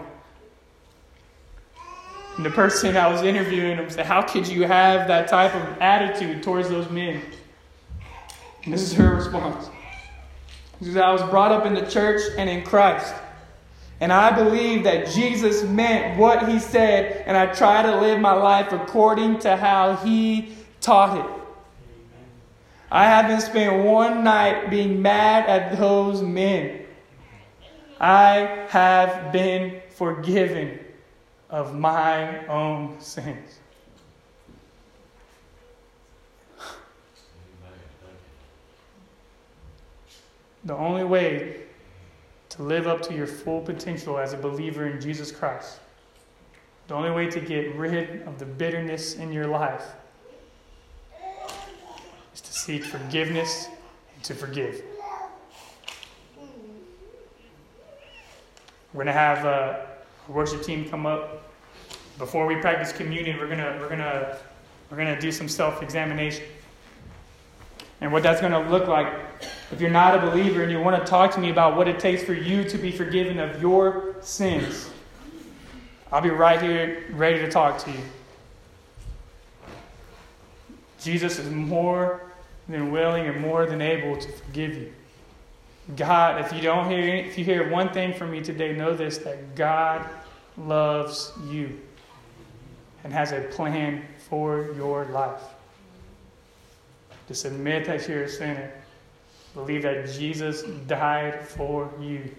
And 2.37 2.47
the 2.47 2.51
person 2.51 2.97
I 2.97 3.11
was 3.13 3.23
interviewing 3.23 3.77
him 3.77 3.91
said, 3.91 4.07
How 4.07 4.23
could 4.23 4.49
you 4.49 4.63
have 4.67 5.09
that 5.09 5.29
type 5.29 5.55
of 5.55 5.79
attitude 5.81 6.43
towards 6.43 6.69
those 6.69 6.89
men? 6.89 7.21
And 8.65 8.73
this 8.73 8.83
is 8.83 8.93
her 8.95 9.17
response. 9.17 9.69
She 10.83 10.99
I 10.99 11.13
was 11.13 11.23
brought 11.23 11.53
up 11.53 11.67
in 11.67 11.75
the 11.75 11.83
church 11.83 12.23
and 12.39 12.49
in 12.49 12.65
Christ. 12.65 13.15
And 14.01 14.13
I 14.13 14.33
believe 14.33 14.83
that 14.85 15.11
Jesus 15.11 15.63
meant 15.63 16.19
what 16.19 16.49
he 16.49 16.59
said, 16.59 17.23
and 17.27 17.37
I 17.37 17.47
try 17.47 17.83
to 17.83 18.01
live 18.01 18.19
my 18.19 18.33
life 18.33 18.73
according 18.73 19.39
to 19.41 19.57
how 19.57 19.97
he 19.97 20.55
taught 20.81 21.19
it. 21.19 21.42
I 22.95 23.07
haven't 23.07 23.41
spent 23.41 23.85
one 23.85 24.23
night 24.23 24.69
being 24.69 25.01
mad 25.01 25.49
at 25.49 25.79
those 25.79 26.21
men. 26.21 26.85
I 27.99 28.67
have 28.69 29.33
been 29.33 29.81
forgiven 29.89 30.79
of 31.49 31.75
my 31.75 32.47
own 32.49 33.01
sins. 33.01 33.61
The 40.65 40.77
only 40.77 41.05
way 41.05 41.63
to 42.51 42.63
live 42.63 42.87
up 42.87 43.01
to 43.05 43.15
your 43.15 43.27
full 43.27 43.63
potential 43.63 44.19
as 44.19 44.35
a 44.35 44.37
believer 44.37 44.87
in 44.87 45.01
Jesus 45.01 45.33
Christ, 45.33 45.81
the 46.89 46.95
only 46.95 47.11
way 47.11 47.31
to 47.31 47.41
get 47.41 47.75
rid 47.75 48.21
of 48.29 48.39
the 48.39 48.45
bitterness 48.45 49.15
in 49.15 49.33
your 49.33 49.47
life 49.47 49.95
to 52.53 52.59
seek 52.59 52.85
forgiveness 52.85 53.69
and 54.15 54.23
to 54.25 54.35
forgive. 54.35 54.83
We're 58.93 59.05
going 59.05 59.07
to 59.07 59.13
have 59.13 59.47
uh, 59.47 59.79
a 60.29 60.33
worship 60.33 60.63
team 60.63 60.87
come 60.87 61.07
up. 61.07 61.51
Before 62.19 62.47
we 62.47 62.57
practice 62.57 62.93
communion, 62.93 63.39
we're 63.39 63.49
to, 63.49 63.79
we're 63.81 63.97
to, 63.97 64.39
we're 64.91 64.99
to 64.99 65.19
do 65.19 65.33
some 65.33 65.49
self 65.49 65.83
examination. 65.83 66.45
And 68.03 68.13
what 68.13 68.23
that's 68.23 68.43
going 68.43 68.53
to 68.53 68.71
look 68.71 68.87
like, 68.87 69.11
if 69.71 69.81
you're 69.81 69.89
not 69.89 70.23
a 70.23 70.31
believer 70.31 70.63
and 70.63 70.71
you 70.71 70.79
want 70.79 71.03
to 71.03 71.11
talk 71.11 71.33
to 71.33 71.41
me 71.41 71.49
about 71.49 71.75
what 71.75 71.89
it 71.89 71.99
takes 71.99 72.23
for 72.23 72.35
you 72.35 72.69
to 72.69 72.77
be 72.77 72.93
forgiven 72.93 73.39
of 73.39 73.63
your 73.63 74.17
sins, 74.21 74.91
I'll 76.13 76.21
be 76.21 76.29
right 76.29 76.61
here 76.61 77.07
ready 77.13 77.39
to 77.39 77.51
talk 77.51 77.79
to 77.85 77.91
you. 77.91 78.01
Jesus 81.01 81.39
is 81.39 81.51
more 81.51 82.32
than 82.73 82.91
willing 82.91 83.27
and 83.27 83.41
more 83.41 83.67
than 83.67 83.81
able 83.81 84.17
to 84.17 84.29
forgive 84.33 84.75
you. 84.75 84.93
God, 85.97 86.41
if 86.41 86.53
you 86.53 86.61
don't 86.61 86.91
hear 86.91 87.01
if 87.01 87.37
you 87.37 87.45
hear 87.45 87.71
one 87.71 87.93
thing 87.93 88.15
from 88.15 88.31
me 88.31 88.41
today, 88.41 88.75
know 88.75 88.95
this 88.95 89.19
that 89.19 89.55
God 89.55 90.09
loves 90.57 91.33
you 91.49 91.79
and 93.05 93.13
has 93.13 93.33
a 93.33 93.41
plan 93.41 94.05
for 94.29 94.73
your 94.77 95.07
life. 95.07 95.43
Just 97.29 97.45
admit 97.45 97.87
that 97.87 98.09
you're 98.09 98.25
a 98.25 98.29
sinner. 98.29 98.73
Believe 99.55 99.83
that 99.83 100.11
Jesus 100.11 100.63
died 100.87 101.47
for 101.47 101.91
you. 102.01 102.35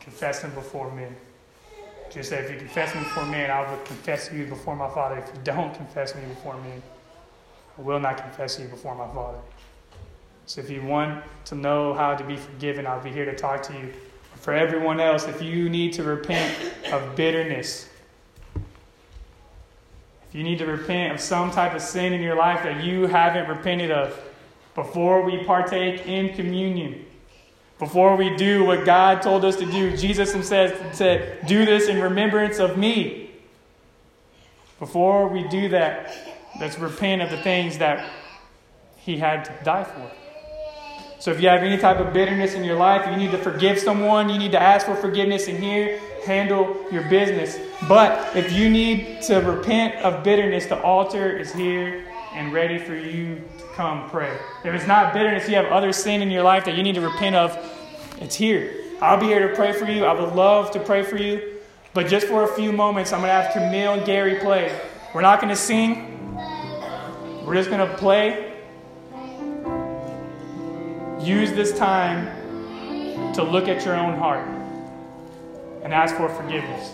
Confess 0.00 0.42
him 0.42 0.52
before 0.54 0.92
men. 0.92 1.14
Just 2.10 2.30
say, 2.30 2.38
if 2.38 2.50
you 2.50 2.56
confess 2.56 2.94
me 2.94 3.02
before 3.02 3.26
men, 3.26 3.50
I 3.50 3.68
will 3.68 3.78
confess 3.78 4.32
you 4.32 4.46
before 4.46 4.74
my 4.74 4.88
Father. 4.88 5.18
If 5.18 5.26
you 5.26 5.40
don't 5.44 5.74
confess 5.74 6.14
me 6.14 6.22
before 6.22 6.54
men, 6.58 6.82
will 7.82 8.00
not 8.00 8.16
confess 8.16 8.58
you 8.58 8.66
before 8.66 8.94
my 8.94 9.06
Father. 9.14 9.38
So 10.46 10.60
if 10.60 10.70
you 10.70 10.82
want 10.82 11.22
to 11.46 11.54
know 11.54 11.94
how 11.94 12.14
to 12.14 12.24
be 12.24 12.36
forgiven, 12.36 12.86
I'll 12.86 13.02
be 13.02 13.10
here 13.10 13.24
to 13.24 13.36
talk 13.36 13.62
to 13.64 13.72
you. 13.72 13.92
For 14.36 14.54
everyone 14.54 15.00
else, 15.00 15.26
if 15.26 15.42
you 15.42 15.68
need 15.68 15.92
to 15.94 16.02
repent 16.02 16.72
of 16.92 17.16
bitterness, 17.16 17.88
if 20.28 20.34
you 20.34 20.42
need 20.42 20.58
to 20.58 20.66
repent 20.66 21.14
of 21.14 21.20
some 21.20 21.50
type 21.50 21.74
of 21.74 21.82
sin 21.82 22.12
in 22.12 22.20
your 22.20 22.36
life 22.36 22.62
that 22.62 22.82
you 22.82 23.06
haven't 23.06 23.48
repented 23.48 23.90
of 23.90 24.18
before 24.74 25.22
we 25.22 25.44
partake 25.44 26.06
in 26.06 26.34
communion, 26.34 27.04
before 27.78 28.16
we 28.16 28.34
do 28.36 28.64
what 28.64 28.84
God 28.84 29.22
told 29.22 29.44
us 29.44 29.56
to 29.56 29.66
do, 29.66 29.96
Jesus 29.96 30.32
himself 30.32 30.94
said, 30.94 31.46
Do 31.46 31.64
this 31.64 31.88
in 31.88 32.00
remembrance 32.00 32.58
of 32.58 32.76
me. 32.76 33.30
Before 34.78 35.28
we 35.28 35.46
do 35.48 35.68
that, 35.70 36.37
let's 36.60 36.78
repent 36.78 37.22
of 37.22 37.30
the 37.30 37.38
things 37.38 37.78
that 37.78 38.10
he 38.96 39.18
had 39.18 39.44
to 39.44 39.52
die 39.64 39.84
for. 39.84 40.10
So 41.20 41.32
if 41.32 41.40
you 41.40 41.48
have 41.48 41.62
any 41.62 41.76
type 41.76 41.98
of 41.98 42.12
bitterness 42.12 42.54
in 42.54 42.62
your 42.62 42.76
life, 42.76 43.08
you 43.10 43.16
need 43.16 43.32
to 43.32 43.38
forgive 43.38 43.78
someone, 43.78 44.28
you 44.28 44.38
need 44.38 44.52
to 44.52 44.62
ask 44.62 44.86
for 44.86 44.94
forgiveness 44.94 45.48
and 45.48 45.58
here, 45.58 45.98
handle 46.24 46.76
your 46.92 47.02
business. 47.08 47.58
But 47.88 48.36
if 48.36 48.52
you 48.52 48.70
need 48.70 49.22
to 49.22 49.38
repent 49.38 49.96
of 49.96 50.22
bitterness, 50.22 50.66
the 50.66 50.80
altar 50.82 51.36
is 51.36 51.52
here 51.52 52.04
and 52.34 52.52
ready 52.52 52.78
for 52.78 52.94
you 52.94 53.42
to 53.58 53.64
come 53.74 54.08
pray. 54.10 54.36
If 54.64 54.74
it's 54.74 54.86
not 54.86 55.12
bitterness, 55.12 55.48
you 55.48 55.56
have 55.56 55.66
other 55.66 55.92
sin 55.92 56.22
in 56.22 56.30
your 56.30 56.44
life 56.44 56.64
that 56.66 56.76
you 56.76 56.84
need 56.84 56.94
to 56.94 57.00
repent 57.00 57.34
of, 57.34 57.56
it's 58.20 58.36
here. 58.36 58.72
I'll 59.00 59.18
be 59.18 59.26
here 59.26 59.48
to 59.48 59.54
pray 59.54 59.72
for 59.72 59.86
you. 59.86 60.04
I 60.04 60.12
would 60.12 60.34
love 60.34 60.70
to 60.72 60.80
pray 60.80 61.02
for 61.02 61.16
you. 61.16 61.54
But 61.94 62.06
just 62.06 62.26
for 62.26 62.44
a 62.44 62.48
few 62.54 62.72
moments, 62.72 63.12
I'm 63.12 63.20
going 63.20 63.30
to 63.30 63.42
have 63.42 63.52
Camille 63.52 63.94
and 63.94 64.04
Gary 64.04 64.36
play. 64.36 64.76
We're 65.14 65.22
not 65.22 65.40
going 65.40 65.50
to 65.50 65.56
sing, 65.56 66.17
we're 67.48 67.54
just 67.54 67.70
going 67.70 67.88
to 67.88 67.96
play. 67.96 68.52
Use 71.18 71.50
this 71.52 71.78
time 71.78 72.26
to 73.32 73.42
look 73.42 73.68
at 73.68 73.86
your 73.86 73.96
own 73.96 74.18
heart 74.18 74.46
and 75.82 75.94
ask 75.94 76.14
for 76.16 76.28
forgiveness. 76.28 76.92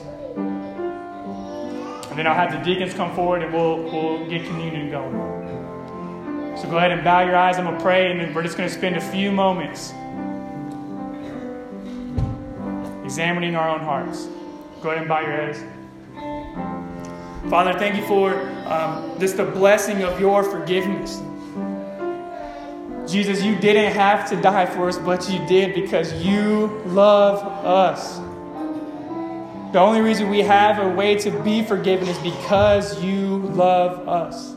And 2.09 2.17
then 2.17 2.29
I'll 2.29 2.37
have 2.37 2.53
the 2.53 2.59
deacons 2.59 2.95
come 2.95 3.13
forward 3.17 3.43
and 3.43 3.53
we'll, 3.53 3.83
we'll 3.83 4.29
get 4.29 4.47
communion 4.47 4.93
going. 4.93 6.57
So 6.57 6.71
go 6.71 6.79
ahead 6.79 6.93
and 6.93 7.03
bow 7.03 7.23
your 7.23 7.35
eyes. 7.35 7.59
I'm 7.59 7.65
going 7.65 7.77
to 7.77 7.83
pray, 7.83 8.13
and 8.13 8.21
then 8.21 8.33
we're 8.33 8.45
just 8.45 8.57
going 8.57 8.69
to 8.69 8.75
spend 8.75 8.95
a 8.95 9.01
few 9.01 9.33
moments 9.33 9.91
examining 13.05 13.57
our 13.57 13.69
own 13.69 13.81
hearts. 13.81 14.29
Go 14.83 14.91
ahead 14.91 14.99
and 14.99 15.09
bow 15.09 15.19
your 15.19 15.33
heads. 15.33 15.74
Father, 17.49 17.79
thank 17.79 17.95
you 17.97 18.07
for 18.07 18.35
um, 18.67 19.19
just 19.21 19.37
the 19.37 19.45
blessing 19.45 20.03
of 20.03 20.19
your 20.19 20.43
forgiveness. 20.43 21.21
Jesus, 23.07 23.43
you 23.43 23.55
didn't 23.57 23.93
have 23.93 24.29
to 24.31 24.41
die 24.41 24.65
for 24.65 24.89
us, 24.89 24.97
but 24.97 25.29
you 25.31 25.45
did 25.47 25.75
because 25.75 26.25
you 26.25 26.69
love 26.87 27.43
us. 27.65 28.17
The 29.75 29.79
only 29.81 30.01
reason 30.01 30.31
we 30.31 30.41
have 30.41 30.79
a 30.79 30.89
way 30.89 31.17
to 31.17 31.31
be 31.43 31.63
forgiven 31.63 32.09
is 32.09 32.19
because 32.19 33.03
you 33.03 33.39
love 33.39 34.09
us. 34.09 34.55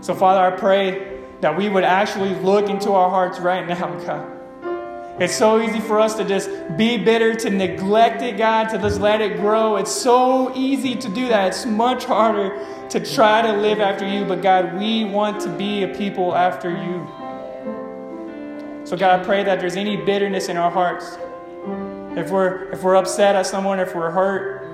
So, 0.00 0.14
Father, 0.14 0.40
I 0.40 0.56
pray 0.56 1.22
that 1.40 1.56
we 1.56 1.68
would 1.68 1.84
actually 1.84 2.34
look 2.36 2.68
into 2.68 2.92
our 2.92 3.10
hearts 3.10 3.40
right 3.40 3.66
now, 3.66 3.98
God. 4.06 4.33
It's 5.20 5.36
so 5.36 5.60
easy 5.60 5.78
for 5.78 6.00
us 6.00 6.16
to 6.16 6.24
just 6.24 6.50
be 6.76 6.98
bitter, 6.98 7.36
to 7.36 7.50
neglect 7.50 8.20
it, 8.22 8.36
God, 8.36 8.68
to 8.70 8.78
just 8.78 9.00
let 9.00 9.20
it 9.20 9.36
grow. 9.36 9.76
It's 9.76 9.92
so 9.92 10.52
easy 10.56 10.96
to 10.96 11.08
do 11.08 11.28
that. 11.28 11.48
It's 11.48 11.64
much 11.64 12.04
harder 12.04 12.58
to 12.88 12.98
try 12.98 13.40
to 13.42 13.52
live 13.52 13.78
after 13.78 14.08
you, 14.08 14.24
but 14.24 14.42
God, 14.42 14.76
we 14.76 15.04
want 15.04 15.40
to 15.42 15.48
be 15.50 15.84
a 15.84 15.88
people 15.88 16.34
after 16.34 16.68
you. 16.70 17.06
So, 18.84 18.96
God, 18.96 19.20
I 19.20 19.24
pray 19.24 19.44
that 19.44 19.60
there's 19.60 19.76
any 19.76 19.96
bitterness 19.96 20.48
in 20.48 20.56
our 20.56 20.70
hearts, 20.70 21.16
if 22.18 22.30
we're, 22.30 22.72
if 22.72 22.82
we're 22.82 22.96
upset 22.96 23.36
at 23.36 23.46
someone, 23.46 23.78
if 23.78 23.94
we're 23.94 24.10
hurt, 24.10 24.64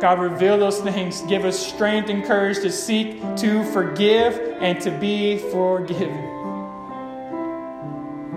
God, 0.00 0.18
reveal 0.18 0.58
those 0.58 0.80
things. 0.80 1.22
Give 1.22 1.44
us 1.44 1.58
strength 1.58 2.08
and 2.08 2.24
courage 2.24 2.58
to 2.58 2.70
seek 2.70 3.20
to 3.36 3.64
forgive 3.72 4.38
and 4.60 4.80
to 4.80 4.90
be 4.90 5.38
forgiven. 5.38 6.37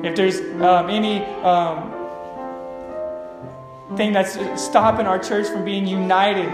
If 0.04 0.16
there's 0.16 0.40
um, 0.62 0.90
any 0.90 1.24
um, 1.44 1.92
thing 3.96 4.14
that's 4.14 4.38
stopping 4.62 5.06
our 5.06 5.20
church 5.20 5.48
from 5.48 5.64
being 5.64 5.86
united, 5.86 6.50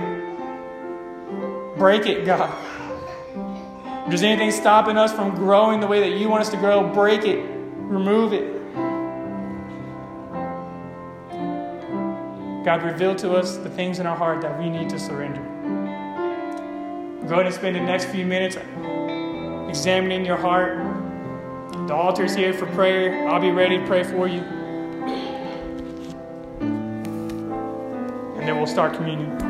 break 1.77 2.05
it, 2.05 2.25
God. 2.25 2.53
If 4.03 4.09
there's 4.09 4.23
anything 4.23 4.51
stopping 4.51 4.97
us 4.97 5.13
from 5.13 5.35
growing 5.35 5.79
the 5.79 5.87
way 5.87 5.99
that 5.99 6.17
you 6.17 6.29
want 6.29 6.41
us 6.41 6.49
to 6.49 6.57
grow, 6.57 6.93
break 6.93 7.23
it, 7.25 7.45
remove 7.77 8.33
it. 8.33 8.57
God, 12.65 12.83
reveal 12.83 13.15
to 13.15 13.33
us 13.33 13.57
the 13.57 13.69
things 13.69 13.99
in 13.99 14.05
our 14.05 14.15
heart 14.15 14.41
that 14.41 14.59
we 14.59 14.69
need 14.69 14.89
to 14.89 14.99
surrender. 14.99 15.41
Go 17.27 17.33
ahead 17.33 17.45
and 17.45 17.55
spend 17.55 17.75
the 17.75 17.81
next 17.81 18.05
few 18.05 18.25
minutes 18.25 18.57
examining 19.69 20.25
your 20.25 20.37
heart. 20.37 20.86
The 21.87 21.95
altar 21.95 22.25
is 22.25 22.35
here 22.35 22.51
for 22.53 22.65
prayer. 22.65 23.25
I'll 23.29 23.39
be 23.39 23.49
ready 23.49 23.77
to 23.77 23.85
pray 23.87 24.03
for 24.03 24.27
you. 24.27 24.41
And 28.35 28.45
then 28.45 28.57
we'll 28.57 28.67
start 28.67 28.93
communion. 28.93 29.46